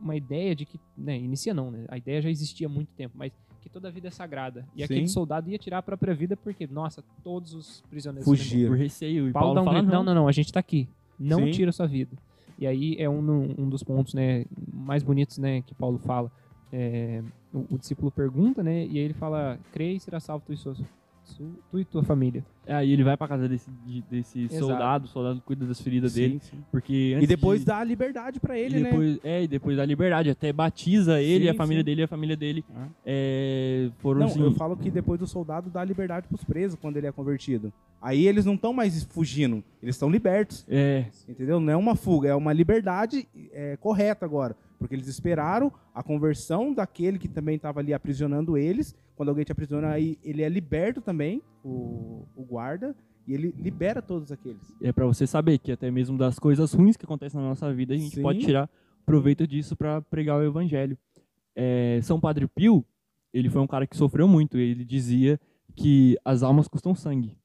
[0.00, 1.84] uma ideia de que, né, inicia não, né?
[1.88, 4.66] A ideia já existia há muito tempo, mas que toda a vida é sagrada.
[4.74, 4.84] E Sim.
[4.84, 8.70] aquele soldado ia tirar a própria vida porque, nossa, todos os prisioneiros Fugiram.
[8.70, 9.28] Por receio.
[9.28, 10.88] E Paulo, Paulo, um fala, não, não, não, não, a gente tá aqui.
[11.18, 11.50] Não Sim.
[11.50, 12.16] tira a sua vida.
[12.58, 16.30] E aí é um, um dos pontos, né, mais bonitos, né, que Paulo fala.
[16.72, 20.52] É, o, o discípulo pergunta, né, e aí ele fala, crê e será salvo tu
[20.52, 20.74] e, sua,
[21.30, 22.44] su- tu e tua família.
[22.66, 24.58] É, aí ele vai pra casa desse, de- desse Exato.
[24.66, 26.38] soldado, o soldado cuida das feridas Sim, dele.
[26.42, 26.58] sim.
[26.70, 28.90] Porque antes E depois de- dá a liberdade pra ele, e né?
[28.90, 30.30] depois, É, e depois da liberdade.
[30.30, 31.84] Até batiza ele, Sim, a família sim.
[31.86, 32.86] dele e a família dele Ah.
[33.04, 36.96] é, foram Não, assim, eu falo que depois do soldado dá liberdade pros presos quando
[36.96, 37.72] ele é convertido.
[38.00, 40.64] Aí eles não estão mais fugindo, eles estão libertos.
[40.68, 41.60] É, Entendeu?
[41.60, 44.56] Não é uma fuga, é uma liberdade é, correta agora.
[44.80, 48.96] Porque eles esperaram a conversão daquele que também estava ali aprisionando eles.
[49.14, 54.00] Quando alguém te aprisiona, aí ele é liberto também, o, o guarda, e ele libera
[54.00, 54.74] todos aqueles.
[54.82, 57.92] é pra você saber que até mesmo das coisas ruins que acontecem na nossa vida,
[57.92, 58.22] a gente Sim.
[58.22, 58.68] pode tirar
[59.04, 60.96] proveito disso pra pregar o evangelho.
[61.54, 62.82] É, São Padre Pio,
[63.34, 64.56] ele foi um cara que sofreu muito.
[64.56, 65.38] Ele dizia
[65.76, 67.36] que as almas custam sangue.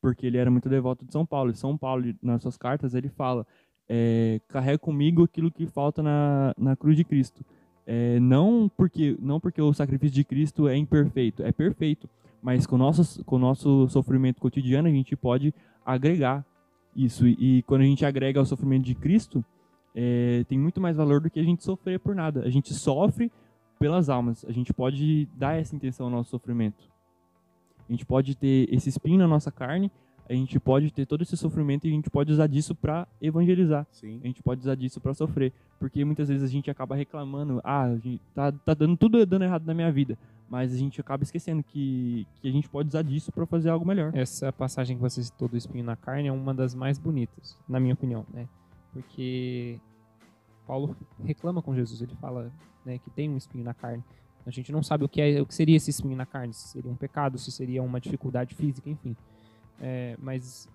[0.00, 1.50] Porque ele era muito devoto de São Paulo.
[1.50, 3.46] E São Paulo, nas suas cartas, ele fala:
[3.92, 7.44] é, carrega comigo aquilo que falta na, na cruz de Cristo.
[7.84, 12.08] É, não, porque, não porque o sacrifício de Cristo é imperfeito, é perfeito.
[12.40, 15.52] Mas com o nosso, com nosso sofrimento cotidiano, a gente pode
[15.84, 16.46] agregar
[16.94, 17.26] isso.
[17.26, 19.44] E, e quando a gente agrega ao sofrimento de Cristo,
[19.92, 22.44] é, tem muito mais valor do que a gente sofrer por nada.
[22.44, 23.30] A gente sofre
[23.80, 24.44] pelas almas.
[24.44, 26.88] A gente pode dar essa intenção ao nosso sofrimento.
[27.88, 29.90] A gente pode ter esse espinho na nossa carne,
[30.30, 33.84] a gente pode ter todo esse sofrimento e a gente pode usar disso para evangelizar.
[33.90, 34.20] Sim.
[34.22, 37.82] A gente pode usar disso para sofrer, porque muitas vezes a gente acaba reclamando, ah,
[37.82, 40.16] a gente tá, tá dando tudo dando errado na minha vida,
[40.48, 43.84] mas a gente acaba esquecendo que, que a gente pode usar disso para fazer algo
[43.84, 44.14] melhor.
[44.14, 47.80] Essa passagem que você citou do espinho na carne é uma das mais bonitas, na
[47.80, 48.46] minha opinião, né?
[48.92, 49.80] Porque
[50.64, 52.52] Paulo reclama com Jesus, ele fala
[52.86, 54.04] né, que tem um espinho na carne.
[54.46, 56.68] A gente não sabe o que, é, o que seria esse espinho na carne, se
[56.68, 59.16] seria um pecado, se seria uma dificuldade física, enfim.
[59.80, 60.68] É, mas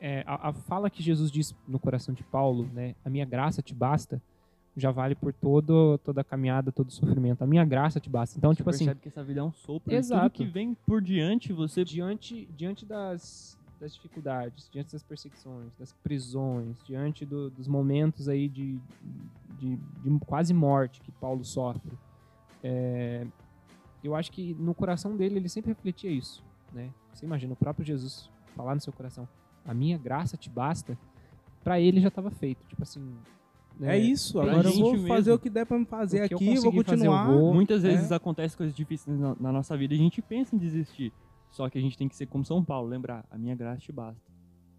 [0.00, 3.62] é, a, a fala que Jesus diz no coração de Paulo, né, a minha graça
[3.62, 4.20] te basta,
[4.76, 7.42] já vale por todo, toda a caminhada, todo o sofrimento.
[7.42, 8.38] A minha graça te basta.
[8.38, 10.30] Então, tipo assim, percebe que essa vida é um sopro, Exato.
[10.30, 15.92] tudo que vem por diante, você diante, diante das, das dificuldades, diante das perseguições, das
[15.92, 18.78] prisões, diante do- dos momentos aí de,
[19.58, 21.92] de, de quase morte que Paulo sofre,
[22.62, 23.26] é,
[24.04, 26.42] eu acho que no coração dele ele sempre refletia isso,
[26.72, 26.90] né?
[27.12, 29.28] Você imagina o próprio Jesus falar no seu coração,
[29.64, 30.98] a minha graça te basta,
[31.62, 33.00] para ele já estava feito, tipo assim.
[33.78, 33.96] né?
[33.96, 35.08] É isso, agora eu vou mesmo.
[35.08, 37.26] fazer o que der pra me fazer que aqui, eu vou conseguir fazer, eu continuar.
[37.38, 37.54] vou.
[37.54, 37.88] Muitas é.
[37.88, 41.12] vezes acontecem coisas difíceis na, na nossa vida e a gente pensa em desistir.
[41.50, 43.90] Só que a gente tem que ser como São Paulo, lembrar, a minha graça te
[43.92, 44.20] basta.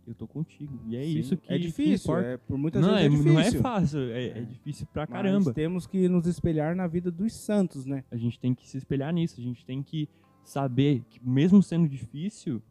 [0.08, 0.80] Eu tô contigo.
[0.88, 1.20] E é Sim.
[1.20, 2.28] isso que É que difícil, importa.
[2.30, 3.34] é, por muitas não, vezes é, é, difícil.
[3.34, 5.54] não é fácil, é, é difícil pra Mas caramba.
[5.54, 8.04] temos que nos espelhar na vida dos santos, né?
[8.10, 10.10] A gente tem que se espelhar nisso, a gente tem que
[10.44, 12.62] saber que mesmo sendo difícil,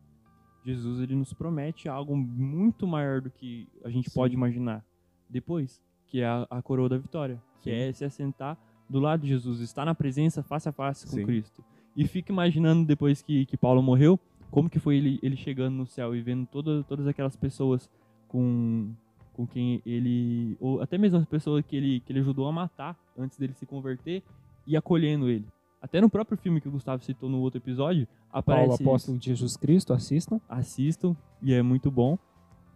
[0.65, 4.15] Jesus ele nos promete algo muito maior do que a gente Sim.
[4.15, 4.85] pode imaginar
[5.29, 7.77] depois, que é a, a coroa da vitória, que Sim.
[7.77, 11.25] é se assentar do lado de Jesus, estar na presença face a face com Sim.
[11.25, 11.65] Cristo.
[11.97, 14.19] E fica imaginando depois que, que Paulo morreu,
[14.51, 17.89] como que foi ele, ele chegando no céu e vendo toda, todas aquelas pessoas
[18.27, 18.93] com,
[19.33, 22.99] com quem ele, ou até mesmo as pessoas que ele, que ele ajudou a matar
[23.17, 24.23] antes dele se converter
[24.67, 25.47] e acolhendo ele.
[25.83, 29.27] Até no próprio filme que o Gustavo citou no outro episódio, aparece Paulo, apóstolo de
[29.27, 30.41] Jesus Cristo, assistam.
[30.49, 32.19] assistam e é muito bom.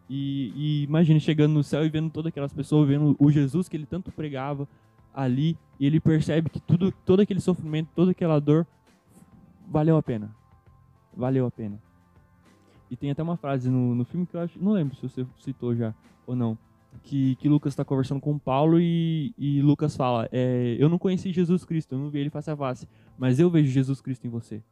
[0.08, 3.76] E, e imagine chegando no céu e vendo todas aquelas pessoas, vendo o Jesus que
[3.76, 4.66] ele tanto pregava
[5.14, 8.66] ali, e ele percebe que tudo, todo aquele sofrimento, toda aquela dor
[9.68, 10.34] valeu a pena.
[11.16, 11.80] Valeu a pena.
[12.90, 15.26] E tem até uma frase no, no filme que eu acho, não lembro se você
[15.38, 15.94] citou já
[16.26, 16.56] ou não,
[17.02, 21.32] que, que Lucas está conversando com Paulo e, e Lucas fala: é, Eu não conheci
[21.32, 24.30] Jesus Cristo, eu não vi ele face a face, mas eu vejo Jesus Cristo em
[24.30, 24.62] você.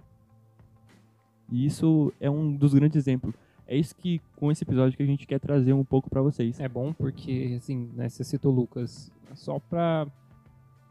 [1.50, 3.34] E isso é um dos grandes exemplos.
[3.66, 6.58] É isso que, com esse episódio, que a gente quer trazer um pouco para vocês.
[6.58, 10.06] É bom porque, assim, né, você citou Lucas, só para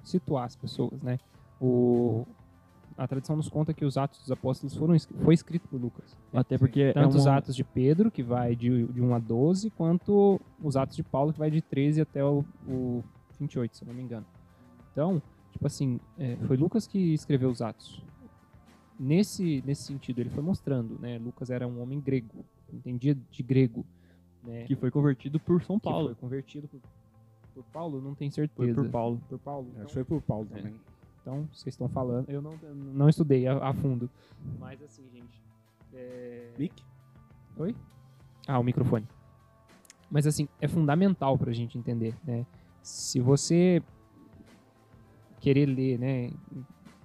[0.04, 1.20] situar as pessoas, né?
[1.60, 2.26] O,
[3.02, 6.16] a tradição nos conta que os Atos dos Apóstolos foram foi escrito por Lucas.
[6.32, 7.38] Até porque tanto é os uma...
[7.38, 11.34] Atos de Pedro, que vai de, de 1 a 12, quanto os Atos de Paulo,
[11.34, 13.04] que vai de 13 até o, o
[13.40, 14.26] 28, se eu não me engano.
[14.92, 15.20] Então,
[15.52, 18.04] tipo assim, é, foi Lucas que escreveu os Atos.
[19.00, 21.18] Nesse, nesse sentido, ele foi mostrando, né?
[21.18, 23.84] Lucas era um homem grego, entendia de grego.
[24.44, 24.64] Né?
[24.64, 26.08] que foi convertido por São Que Paulo.
[26.08, 26.80] foi convertido por,
[27.54, 28.74] por Paulo, não tenho certeza.
[28.74, 29.22] Foi por Paulo.
[29.30, 29.68] Por Paulo.
[29.68, 30.91] Acho então- que foi por Paulo É.
[31.22, 32.30] Então, vocês estão falando.
[32.30, 34.10] Eu não, não estudei a, a fundo.
[34.60, 35.42] Mas assim, gente.
[35.94, 36.52] É...
[36.58, 36.84] Mick?
[37.58, 37.76] Oi?
[38.48, 39.08] Ah, o microfone.
[40.10, 42.46] Mas assim, é fundamental pra gente entender, né?
[42.82, 43.82] Se você
[45.40, 46.32] querer ler, né?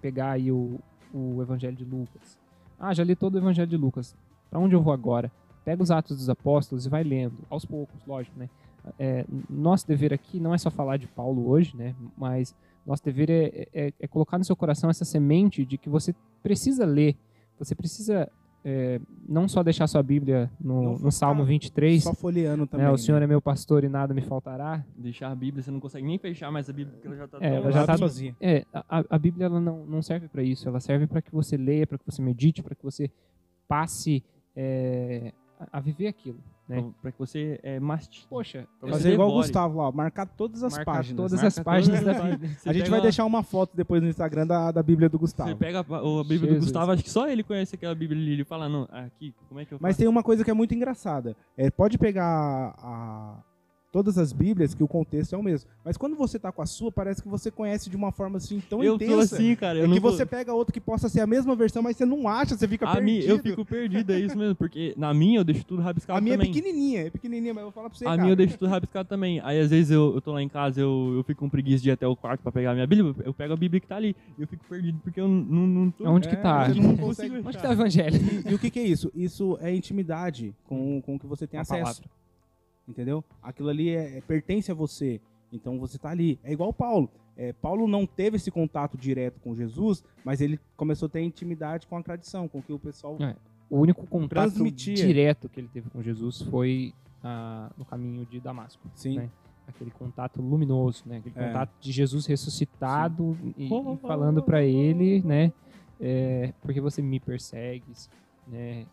[0.00, 0.80] Pegar aí o,
[1.12, 2.38] o Evangelho de Lucas.
[2.78, 4.16] Ah, já li todo o Evangelho de Lucas.
[4.50, 5.30] Pra onde eu vou agora?
[5.64, 8.48] Pega os Atos dos Apóstolos e vai lendo, aos poucos, lógico, né?
[8.98, 11.94] É, nosso dever aqui não é só falar de Paulo hoje, né?
[12.16, 12.54] Mas
[12.86, 16.84] nosso dever é, é- é colocar no seu coração essa semente de que você precisa
[16.86, 17.16] ler,
[17.58, 18.30] você precisa
[18.68, 22.84] é, não só deixar sua Bíblia no, no Salmo 23, Só folheando também.
[22.84, 22.98] né, o né?
[22.98, 24.84] Senhor é meu pastor e nada me faltará.
[24.96, 27.38] Deixar a Bíblia, você não consegue nem fechar mais a Bíblia, porque ela já tá
[27.40, 28.34] É, já tá- sozinha.
[28.40, 31.56] É, a, a Bíblia ela não, não serve para isso, ela serve para que você
[31.56, 33.08] leia, para que você medite, para que você
[33.68, 34.22] passe
[34.56, 35.32] é,
[35.72, 36.38] a, viver aquilo.
[36.68, 36.84] né?
[37.00, 38.26] Pra que você é, mastigue.
[38.28, 39.34] Poxa, Pra eu você Fazer igual o.
[39.34, 41.16] Gustavo lá, marcar todas as Marcar páginas.
[41.16, 42.50] todas as páginas da Bíblia.
[42.66, 45.50] A gente vai deixar uma foto depois no Instagram da, da Bíblia do Gustavo.
[45.50, 45.84] Você pega a, a
[46.24, 46.64] Bíblia do Jesus.
[46.64, 48.32] Gustavo, acho que só ele conhece aquela Bíblia ali.
[48.32, 49.98] Ele fala, não, aqui, como é que eu Mas faço?
[50.00, 51.36] tem uma coisa que é muito engraçada.
[51.56, 53.38] É, pode pegar a-
[53.96, 55.70] todas as Bíblias, que o contexto é o mesmo.
[55.82, 58.60] Mas quando você tá com a sua, parece que você conhece de uma forma assim
[58.68, 59.12] tão eu intensa.
[59.12, 59.78] sou assim, cara.
[59.78, 62.04] Eu é que vou- você pega outra que possa ser a mesma versão, mas você
[62.04, 63.26] não acha, você fica a perdido.
[63.30, 64.54] eu fico perdido, é isso mesmo.
[64.54, 66.50] Porque na minha eu deixo tudo rabiscado A minha também.
[66.50, 68.20] é pequenininha, é pequenininha, mas eu vou falar pra você, A cara.
[68.20, 69.40] minha eu deixo tudo rabiscado também.
[69.42, 71.88] Aí às vezes eu, eu tô lá em casa, eu, eu fico com preguiça de
[71.88, 73.14] ir até o quarto pra pegar a minha Bíblia.
[73.24, 74.14] Eu pego a Bíblia que tá ali.
[74.38, 76.06] E eu fico perdido porque eu não, não tô.
[76.06, 76.68] Onde que É, tá?
[76.68, 77.62] você não não consigo consegue- Onde achar.
[77.62, 78.20] tá o Evangelho?
[78.50, 79.10] E o que, que é isso?
[79.14, 81.82] Isso é intimidade com, com o que você tem Uma acesso.
[82.02, 82.25] palavra.
[82.88, 83.24] Entendeu?
[83.42, 85.20] Aquilo ali é, é- pertence a você.
[85.52, 86.38] Então você tá ali.
[86.44, 87.10] É igual Paulo.
[87.36, 91.86] É, Paulo não teve esse contato direto com Jesus, mas ele começou a ter intimidade
[91.86, 93.16] com a tradição, com o que o pessoal.
[93.20, 93.36] É.
[93.68, 94.94] O único contato Transmitia.
[94.94, 98.88] direto que ele teve com Jesus foi ah, no caminho de Damasco.
[98.94, 99.16] Sim.
[99.16, 99.30] né?
[99.66, 101.16] Aquele contato luminoso, né?
[101.18, 101.48] Aquele É.
[101.48, 105.52] contato de Jesus ressuscitado e, e falando para ele, né?
[106.00, 108.08] É, porque você me persegues,
[108.46, 108.86] né?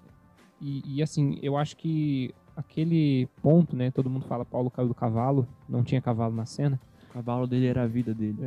[0.60, 3.92] E, e, assim, eu acho que aquele ponto, né?
[3.92, 6.80] Todo mundo fala Paulo caiu do cavalo, não tinha cavalo na cena.
[7.10, 8.38] O cavalo dele era a vida dele.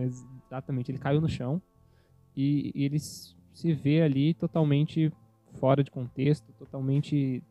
[0.46, 1.60] Exatamente, ele caiu no chão
[2.36, 5.12] e, e ele se vê ali totalmente
[5.58, 7.42] fora de contexto, totalmente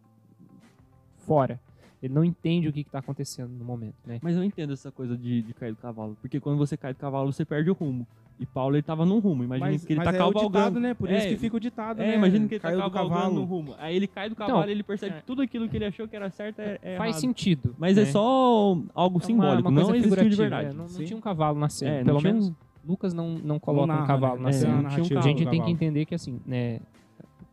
[1.26, 1.60] fora.
[2.02, 4.20] Ele não entende o que está acontecendo no momento, né?
[4.22, 6.15] Mas eu entendo essa coisa de, de cair do cavalo.
[6.22, 8.06] Porque quando você cai do cavalo, você perde o rumo.
[8.38, 9.45] E Paulo, ele tava num rumo.
[9.45, 10.50] Imagina Mas, que ele mas tá é o cavalgando.
[10.58, 10.93] ditado, né?
[10.93, 12.15] Por isso É, que fica o ditado, É, né?
[12.15, 13.36] imagina que ele Caiu tá do cavalgando cavalo.
[13.39, 13.76] no rumo.
[13.80, 15.19] Aí ele cai do cavalo Então, e ele percebe é.
[15.19, 17.21] que tudo aquilo que ele achou que era certo é, é Faz errado.
[17.21, 17.76] sentido.
[17.80, 18.04] Mas né?
[18.04, 20.65] é só algo É uma- simbólico, uma não coisa existiu de figurativa, verdade.
[20.67, 21.06] é, não, não Sim.
[21.06, 21.91] tinha um cavalo na cena.
[21.91, 22.54] É, não Pelo tinha um- menos
[22.86, 24.39] Lucas não, não coloca narra, um cavalo né?
[24.41, 24.74] na Não cena.
[24.82, 26.82] não tinha um A gente tem que entender que, assim, né,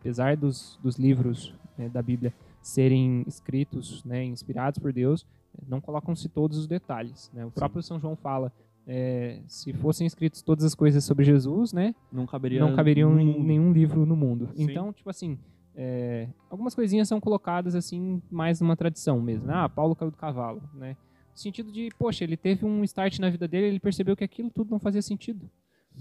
[0.00, 5.24] apesar dos, dos livros né, da Bíblia serem escritos, né, inspirados por Deus,
[5.68, 7.30] não colocam-se todos os detalhes.
[7.32, 7.44] Né?
[7.46, 8.52] O próprio São João fala,
[8.86, 13.42] é, se fossem escritos todas as coisas sobre Jesus, né, Não caberia, não caberiam em
[13.42, 14.50] nenhum livro no mundo.
[14.54, 14.64] Sim.
[14.64, 15.38] Então, tipo assim,
[15.74, 19.50] é, algumas coisinhas são colocadas assim, mais numa tradição mesmo.
[19.50, 20.96] Ah, Paulo caiu do cavalo, né?
[21.30, 24.50] No sentido de, poxa, ele teve um start na vida dele, ele percebeu que aquilo
[24.50, 25.50] tudo não fazia sentido,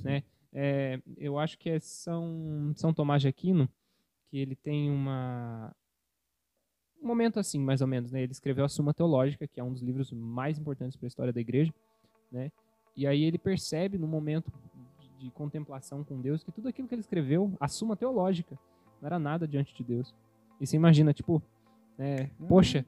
[0.03, 0.23] né?
[0.53, 3.69] É, eu acho que é São, São Tomás de Aquino,
[4.29, 5.73] que ele tem uma
[7.01, 8.21] um momento assim, mais ou menos, né?
[8.21, 11.33] Ele escreveu a Suma Teológica, que é um dos livros mais importantes para a história
[11.33, 11.73] da igreja,
[12.31, 12.51] né?
[12.95, 14.51] E aí ele percebe no momento
[15.19, 18.57] de, contemplação com Deus que tudo aquilo que ele escreveu, a Suma Teológica,
[18.99, 20.13] não era nada diante de Deus.
[20.59, 21.41] E você imagina, tipo,
[21.97, 22.85] né, poxa,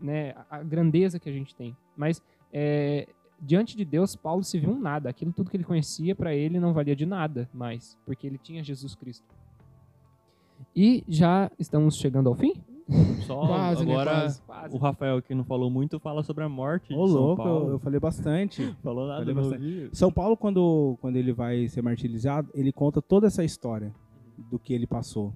[0.00, 1.76] né, a, a grandeza que a gente tem.
[1.96, 3.06] Mas é,
[3.40, 5.08] diante de Deus, Paulo se viu um nada.
[5.08, 8.62] Aquilo tudo que ele conhecia para ele não valia de nada mais, porque ele tinha
[8.64, 9.26] Jesus Cristo.
[10.74, 12.54] E já estamos chegando ao fim?
[13.26, 13.92] Só Quase, né?
[13.92, 14.74] agora Quase.
[14.74, 17.46] o Rafael, que não falou muito, fala sobre a morte Ô, de São louco, eu,
[17.46, 17.70] Paulo.
[17.72, 18.74] eu falei bastante.
[18.82, 19.62] Falou nada, Falei bastante.
[19.64, 19.88] ouvi.
[19.92, 23.92] São Paulo, quando, quando ele vai ser martirizado, ele conta toda essa história
[24.50, 25.32] do que ele passou.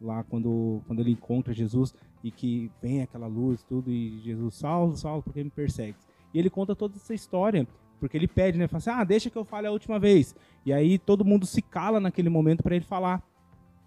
[0.00, 1.92] Lá quando, quando ele encontra Jesus
[2.22, 5.96] e que vem aquela luz tudo e Jesus, Saulo, Saulo, por que me persegue?
[6.32, 7.66] E ele conta toda essa história,
[7.98, 8.68] porque ele pede, né?
[8.68, 10.36] Fala assim, ah, deixa que eu fale a última vez.
[10.64, 13.22] E aí todo mundo se cala naquele momento para ele falar.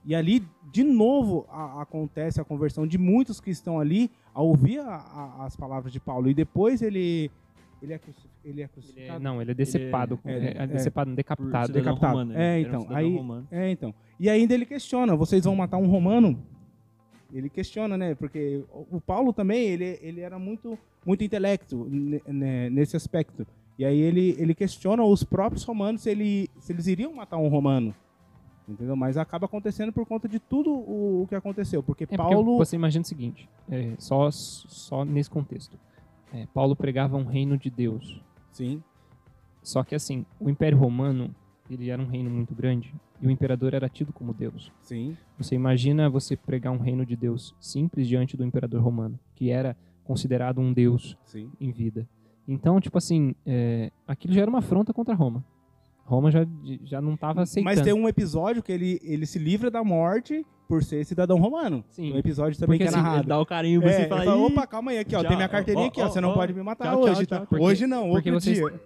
[0.06, 4.80] E ali, de novo, a- acontece a conversão de muitos que estão ali a ouvir
[4.80, 6.28] a- a- as palavras de Paulo.
[6.30, 7.30] E depois ele,
[7.82, 9.20] ele, é, ele é Ele é- crucificado.
[9.24, 10.20] não, ele é decepado.
[10.26, 11.74] é- é, é- decepado, não, Por decapitado.
[11.74, 12.14] decapitado.
[12.14, 13.48] romano, É, ele era um então, cidadão aí- romano.
[13.52, 13.94] É, então.
[14.20, 16.40] E ainda ele questiona, vocês vão matar um romano?
[17.34, 18.14] Ele questiona, né?
[18.16, 23.48] Porque o Paulo também, ele, ele era muito, muito intelecto ne- nesse aspecto.
[23.80, 27.48] E aí ele, ele questiona os próprios romanos se, ele, se eles iriam matar um
[27.48, 27.96] romano.
[28.72, 28.96] Entendeu?
[28.96, 31.84] Mas acaba acontecendo por conta de tudo o, que aconteceu.
[31.84, 32.58] Porque É porque Paulo...
[32.58, 35.78] você imagina o seguinte, é, só, só nesse contexto.
[36.34, 38.22] É, Paulo pregava um reino de Deus.
[38.52, 38.84] Sim,
[39.64, 41.34] Só que assim, o Império Romano,
[41.70, 44.72] ele era um reino muito grande e o imperador era tido como Deus.
[44.82, 45.16] sim.
[45.38, 49.76] Você imagina você pregar um reino de Deus simples diante do imperador romano, que era
[50.04, 51.50] considerado um Deus Sim.
[51.60, 52.08] em vida.
[52.48, 55.44] Então, tipo assim, é, aquilo já era uma afronta contra Roma.
[56.06, 56.46] Roma já,
[56.84, 57.66] já não estava aceitando.
[57.76, 61.84] Mas tem um episódio que ele, ele se livra da morte por ser cidadão romano.
[61.90, 62.04] Sim.
[62.04, 63.22] Tem um episódio também Porque, que é assim, narrado.
[63.24, 65.16] Ele dá o carinho pra É, você ele fala, fala, "Ih, opa, calma aí, aqui,
[65.16, 65.28] ó, tchau.
[65.28, 67.26] tem minha carteirinha Ó, aqui, ó, ó, você não ó, pode me matar tchau, hoje,
[67.26, 67.46] tchau, tá?
[67.46, 68.82] Porque- hoje não, Porque outro vocês, dia.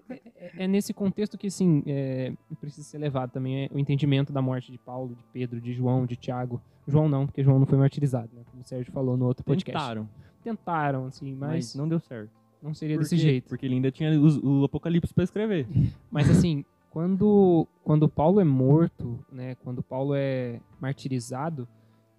[0.58, 4.42] é, é nesse contexto que, assim, é, precisa ser levado também é, o entendimento da
[4.42, 6.60] morte de Paulo, de Pedro, de João, de Tiago.
[6.88, 8.42] João não, porque João não foi martirizado, né?
[8.50, 9.80] Como o Sérgio falou no outro podcast.
[9.80, 10.10] Tentaram,
[10.44, 12.30] Tentaram, assim, mas, mas não deu certo.
[12.62, 13.48] não seria Por desse jeito.
[13.50, 15.68] Porque ele ainda tinha os- o Apocalipse pra escrever.
[16.12, 16.64] Mas assim,
[16.96, 21.68] quando, quando Paulo é morto, né, quando Paulo é martirizado,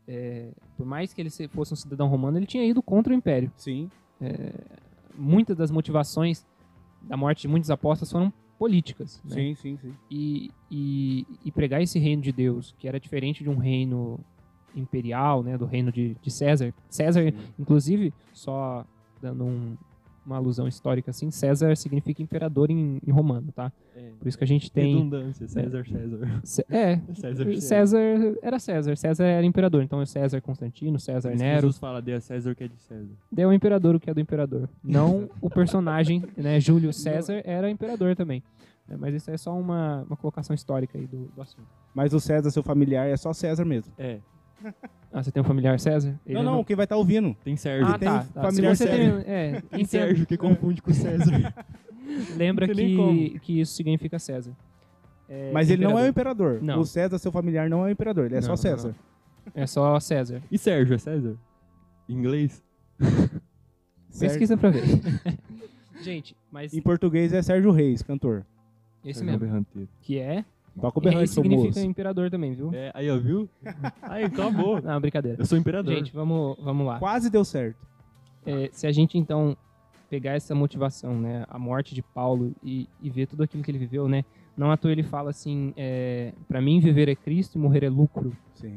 [0.07, 3.17] é, por mais que ele se- fosse um cidadão romano, ele tinha ido contra o
[3.17, 3.51] império.
[3.57, 3.89] Sim,
[5.17, 6.45] Muitas das motivações
[7.01, 9.19] da morte de muitos apóstolos foram políticas.
[9.25, 9.35] né?
[9.35, 9.95] sim, sim, sim.
[10.11, 14.21] E, e, e pregar esse reino de Deus, que era diferente de um reino
[14.75, 16.75] imperial, né, do reino de, de César.
[16.91, 17.23] César,
[17.59, 18.85] inclusive, só
[19.23, 19.75] dando um-
[20.27, 23.73] uma alusão histórica assim, César significa imperador em, em romano, tá?
[23.95, 24.11] É.
[24.19, 26.41] Por isso que a gente tem Redundância, César, César.
[26.45, 27.99] Cé- É, César, César
[28.43, 32.15] era César, César era imperador, então é César Constantino, César que Nero, Jesus fala, dê
[32.15, 33.09] a César o que é de César.
[33.31, 34.69] deu ao imperador o que é do imperador.
[34.83, 38.43] Não o personagem, né, Júlio César era imperador também.
[38.89, 41.69] né, Mas isso é só uma, uma colocação histórica aí do, do assunto.
[41.95, 43.93] Mas o César, seu familiar, é só César mesmo.
[43.97, 44.19] É,
[45.13, 46.19] Ah, você tem um familiar César?
[46.27, 47.35] Ele não, não, quem vai estar ouvindo.
[47.45, 47.87] tem Sérgio.
[47.87, 48.21] Ah, tem tá.
[48.21, 48.43] um tá.
[48.43, 49.23] familiar Se você César.
[49.25, 49.89] tem, é, Tem entendo.
[49.89, 51.55] Sérgio que confunde com César.
[52.37, 53.41] lembra Não tem nem que, como.
[53.41, 54.53] que isso significa César.
[55.29, 56.55] É, Mas ele não é o imperador.
[56.57, 56.63] imperador.
[56.77, 56.81] Não.
[56.81, 58.27] O César, seu familiar, não é o imperador.
[58.27, 58.95] Ele é Não, só não, César.
[59.55, 60.43] É só César.
[60.51, 61.37] E Sérgio, é César?
[62.09, 62.63] Em inglês?
[64.11, 64.83] Sérgio- Pesquisa pra ver.
[66.03, 68.45] Gente, mas Em português é Sérgio Reis, cantor.
[69.05, 69.39] esse Sérgio mesmo.
[69.41, 69.89] Berranteiro.
[70.03, 70.45] Que é.
[70.81, 71.87] Toca o berrante, seu significa moço.
[71.87, 72.71] imperador também, viu?
[72.75, 73.49] É, aí, ó, viu?
[74.03, 74.81] Aí, acabou.
[74.83, 75.41] Não, brincadeira.
[75.41, 75.95] Eu sou imperador.
[75.95, 76.99] Gente, vamos, vamos lá.
[76.99, 77.87] Quase deu certo.
[78.45, 79.57] É, se a gente então
[80.09, 83.79] pegar essa motivação, né, a morte de Paulo e, e ver tudo aquilo que ele
[83.79, 84.25] viveu, né,
[84.57, 87.91] não à toa ele fala assim, é, para mim viver é Cristo e morrer é
[87.91, 88.33] lucro.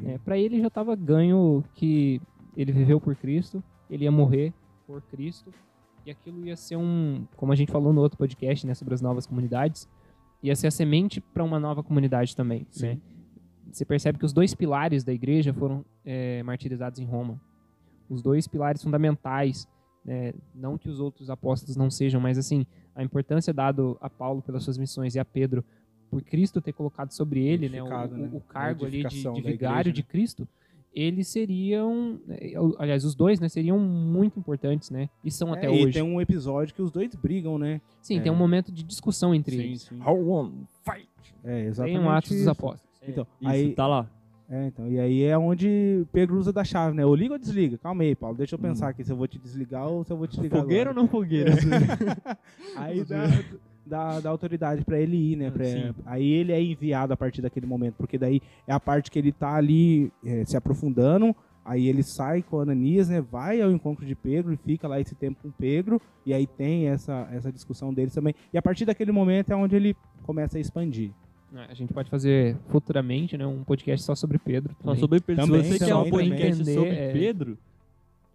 [0.06, 2.20] É, para ele já estava ganho que
[2.56, 4.52] ele viveu por Cristo, ele ia morrer
[4.86, 5.52] por Cristo
[6.04, 9.00] e aquilo ia ser um, como a gente falou no outro podcast, né, sobre as
[9.00, 9.88] novas comunidades,
[10.42, 12.86] ia ser a semente para uma nova comunidade também, Sim.
[12.86, 12.98] né?
[13.72, 17.40] Você percebe que os dois pilares da igreja foram é, martirizados em Roma.
[18.08, 19.68] Os dois pilares fundamentais,
[20.04, 24.42] né, não que os outros apóstolos não sejam, mas assim, a importância dado a Paulo
[24.42, 25.64] pelas suas missões e a Pedro
[26.10, 28.28] por Cristo ter colocado sobre ele, né, o, Edificado, né?
[28.32, 30.06] o- o cargo ali de, de vigário igreja, de né?
[30.10, 30.48] Cristo,
[30.94, 35.74] eles seriam, eh, aliás, os dois, né, seriam muito importantes, né, e são até É,
[35.74, 35.92] e hoje.
[35.94, 37.80] tem um episódio que os dois brigam, né?
[38.02, 38.20] Sim, é.
[38.22, 39.82] tem um momento de discussão entre eles.
[39.82, 40.00] sim.
[40.04, 41.08] How one, fight.
[41.44, 41.98] É, exatamente.
[41.98, 42.48] Tem um Atos dos.
[42.48, 42.90] Apóstolos.
[43.06, 44.06] Então, Isso, aí, tá lá.
[44.48, 47.06] é, então, e aí é onde Pedro usa da chave, né?
[47.06, 47.78] Ou liga ou desliga.
[47.78, 48.36] Calma aí, Paulo.
[48.36, 48.62] Deixa eu Hum.
[48.62, 50.92] pensar aqui se eu vou te desligar ou se eu vou te ligar Fogueira ou
[50.92, 51.02] agora.
[51.02, 51.52] não fogueira?
[52.76, 53.24] Aí dá,
[53.86, 55.50] dá, dá autoridade pra ele ir, né?
[55.50, 55.94] Pra- Sim.
[56.06, 59.32] aí ele é enviado a partir daquele momento, porque daí é a parte que ele
[59.32, 61.34] tá ali é, se aprofundando.
[61.62, 63.20] Aí ele sai com Ananias, né?
[63.20, 66.00] Vai ao encontro de Pedro e fica lá esse tempo com Pedro.
[66.24, 68.34] E aí tem essa, essa discussão deles também.
[68.52, 71.10] E a partir daquele momento é onde ele começa a expandir.
[71.54, 74.74] É, A gente pode fazer futuramente, né, um podcast só sobre Pedro.
[74.78, 75.00] Só também.
[75.00, 75.44] sobre Pedro.
[75.46, 76.74] Também, Se você quer também, um podcast também.
[76.74, 77.12] sobre Entender, é.
[77.12, 77.58] Pedro,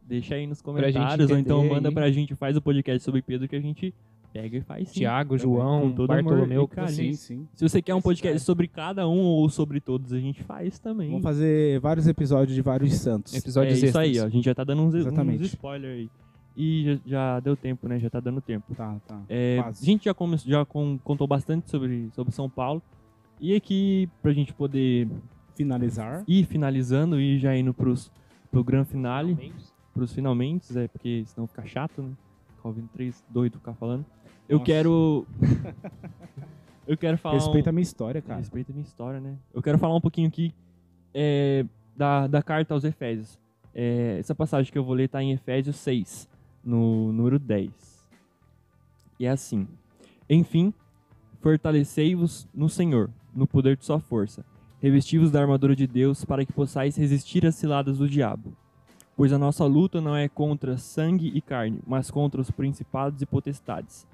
[0.08, 1.32] deixa aí nos gente comentários.
[1.32, 1.96] Ou então entender manda aí.
[1.96, 3.94] pra gente, faz o podcast sobre Pedro que a gente
[4.36, 4.96] pega e faz sim.
[5.00, 6.94] Tiago, João, com todo amor Bartolomeu, e carinho.
[6.94, 7.48] vocês- sim.
[7.54, 11.08] Se você quer um podcast sobre cada um ou sobre todos, a gente faz também.
[11.10, 13.34] Vamos fazer vários episódios de vários santos.
[13.34, 14.26] Episódios é isso aí, ó.
[14.26, 15.46] A gente já tá dando uns, uns Exatamente.
[15.46, 16.10] spoilers aí.
[16.58, 17.98] E já, já deu tempo, né?
[18.00, 18.76] Já tá dando tempo.
[18.76, 19.22] Tá, tá.
[19.30, 22.82] É, a gente já, come- já con- contou bastante sobre, sobre São Paulo.
[23.40, 25.08] E aqui, pra gente poder
[25.56, 26.24] Finalizar.
[26.28, 28.12] ir finalizando e já indo pros,
[28.52, 29.54] pro gran finale,
[29.94, 32.12] pros finalmente, é porque senão fica chato, né?
[32.56, 34.06] Ficar ouvindo três doidos ficar falando.
[34.48, 34.66] Eu Nossa.
[34.66, 35.26] quero.
[36.88, 37.36] eu quero falar.
[37.36, 38.40] um- Respeita a minha história, cara.
[38.40, 39.38] Respeita a minha história, né?
[39.54, 40.54] Eu quero falar um pouquinho aqui
[41.14, 41.66] é,
[41.96, 43.40] da, da carta aos Efésios.
[43.74, 46.30] É, essa passagem que eu vou ler está em Efésios 6,
[46.64, 48.06] no número 10.
[49.20, 49.68] E é assim:
[50.30, 50.74] Enfim,
[51.42, 54.46] fortalecei-vos no Senhor, no poder de sua força.
[54.82, 58.56] Revesti-vos da armadura de Deus para que possais resistir às ciladas do diabo.
[59.18, 63.26] Pois a nossa luta não é contra sangue e carne, mas contra os principados e
[63.26, 64.06] potestades,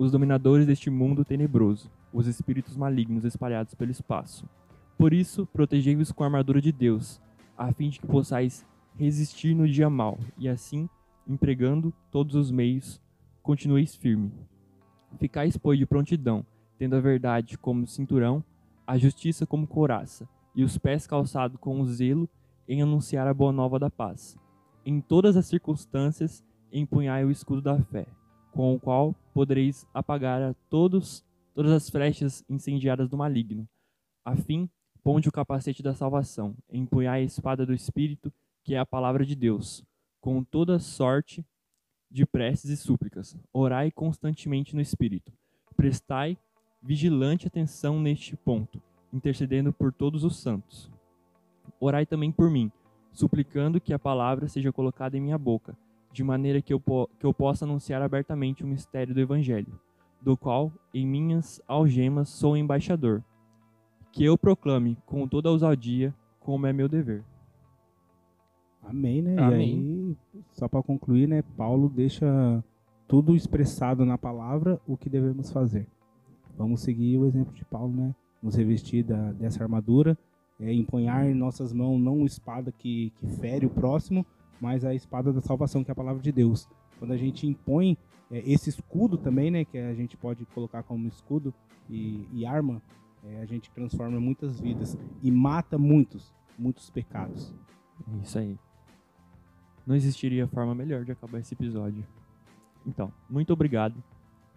[0.00, 4.48] os dominadores deste mundo tenebroso, os espíritos malignos espalhados pelo espaço.
[4.96, 7.20] Por isso, protegei-vos com a armadura de Deus,
[7.54, 8.64] a fim de que possais
[8.96, 10.88] resistir no dia mau, e assim,
[11.28, 12.98] empregando todos os meios,
[13.42, 14.32] continueis firme.
[15.18, 16.46] Ficais, pois, de prontidão,
[16.78, 18.42] tendo a verdade como cinturão,
[18.86, 22.26] a justiça como couraça, e os pés calçados com o zelo
[22.66, 24.34] em anunciar a boa nova da paz.
[24.82, 26.42] Em todas as circunstâncias,
[26.72, 28.06] empunhai o escudo da fé,
[28.52, 31.24] com o qual podereis apagar a todos
[31.54, 33.68] todas as flechas incendiadas do maligno.
[34.24, 34.68] A fim,
[35.02, 38.32] ponde o capacete da salvação, empunhai a espada do Espírito,
[38.64, 39.84] que é a palavra de Deus,
[40.20, 41.44] com toda sorte
[42.10, 43.36] de preces e súplicas.
[43.52, 45.32] Orai constantemente no Espírito.
[45.76, 46.38] Prestai
[46.82, 48.82] vigilante atenção neste ponto,
[49.12, 50.90] intercedendo por todos os santos.
[51.78, 52.70] Orai também por mim,
[53.12, 55.76] suplicando que a palavra seja colocada em minha boca,
[56.12, 59.78] de maneira que eu, po que eu possa anunciar abertamente o mistério do Evangelho,
[60.20, 63.22] do qual, em minhas algemas, sou embaixador.
[64.12, 67.24] Que eu proclame com toda a ousadia, como é meu dever.
[68.82, 69.40] Amém, né?
[69.40, 69.68] Amém.
[69.68, 71.42] E aí, só para concluir, né?
[71.56, 72.64] Paulo deixa
[73.06, 75.86] tudo expressado na palavra o que devemos fazer.
[76.56, 78.14] Vamos seguir o exemplo de Paulo, né?
[78.42, 80.18] Nos revestir da, dessa armadura,
[80.58, 84.26] é, empunhar em nossas mãos não uma espada que, que fere o próximo,
[84.60, 86.68] mas a espada da salvação, que é a palavra de Deus.
[86.98, 87.96] Quando a gente impõe
[88.30, 89.64] é, esse escudo também, né?
[89.64, 91.52] Que a gente pode colocar como escudo
[91.88, 92.80] e, e arma,
[93.24, 97.52] é, a gente transforma muitas vidas e mata muitos, muitos pecados.
[98.12, 98.56] É isso aí.
[99.86, 102.06] Não existiria forma melhor de acabar esse episódio.
[102.86, 104.02] Então, muito obrigado.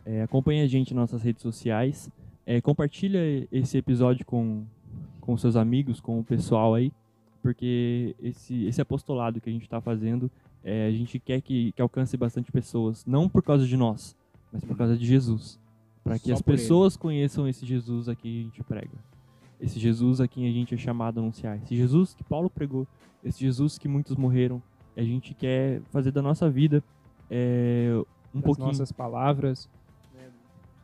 [0.06, 2.10] É, acompanhe a gente nas nossas redes sociais.
[2.46, 4.66] É, compartilha esse episódio com,
[5.20, 6.92] com seus amigos, com o pessoal aí.
[7.44, 10.32] Porque esse, esse apostolado que a gente está fazendo,
[10.64, 13.06] é, a gente quer que, que alcance bastante pessoas.
[13.06, 14.16] Não por causa de nós,
[14.52, 15.60] mas por causa de Jesus.
[16.04, 16.62] Para que Só as por ele.
[16.62, 18.98] pessoas conheçam esse Jesus aqui que a gente prega.
[19.60, 21.58] Esse Jesus a quem a gente é chamado a anunciar.
[21.62, 22.88] Esse Jesus que Paulo pregou.
[23.24, 24.62] Esse Jesus que muitos morreram.
[24.96, 26.82] A gente quer fazer da nossa vida
[27.30, 27.90] é,
[28.34, 28.68] um das pouquinho.
[28.68, 29.70] nossas palavras,
[30.16, 30.30] né,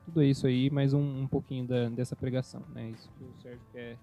[0.05, 2.89] tudo isso aí, mais um, um pouquinho da- dessa pregação, né?
[2.89, 3.97] Isso que o Sérgio quer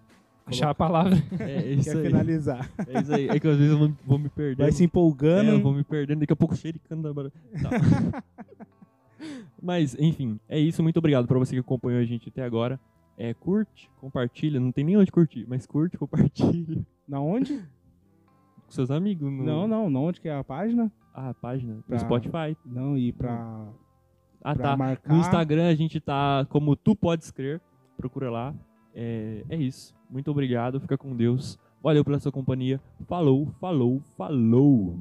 [0.46, 1.16] achar a palavra.
[1.40, 2.06] É isso Quer aí.
[2.06, 2.70] finalizar.
[2.88, 3.28] É isso aí.
[3.28, 4.64] É que às vezes eu vou, vou me perdendo.
[4.64, 5.50] Vai se empolgando.
[5.50, 8.22] É, eu vou me perdendo, daqui a pouco xericando bara- Tá.
[9.60, 10.82] Mas, enfim, é isso.
[10.82, 12.78] Muito obrigado pra você que acompanhou a gente até agora.
[13.18, 14.60] É, curte, compartilha.
[14.60, 17.56] Não tem nem onde curtir, mas curte, compartilha Na onde?
[17.56, 19.30] com seus amigos.
[19.32, 19.42] No...
[19.44, 20.92] Não, não, não onde que é a página?
[21.14, 21.78] Ah, a página.
[21.86, 22.56] Pra- No Spotify.
[22.64, 23.66] Não, e pra,
[24.42, 24.76] Ah, pra tá.
[24.76, 25.12] marcar.
[25.12, 27.60] No Instagram a gente tá como Tu Podes Crer.
[27.96, 28.54] Procura lá.
[28.96, 29.94] É, é isso.
[30.08, 30.80] Muito obrigado.
[30.80, 31.58] Fica com Deus.
[31.82, 32.80] Valeu pela sua companhia.
[33.06, 34.98] Falou, falou, falou.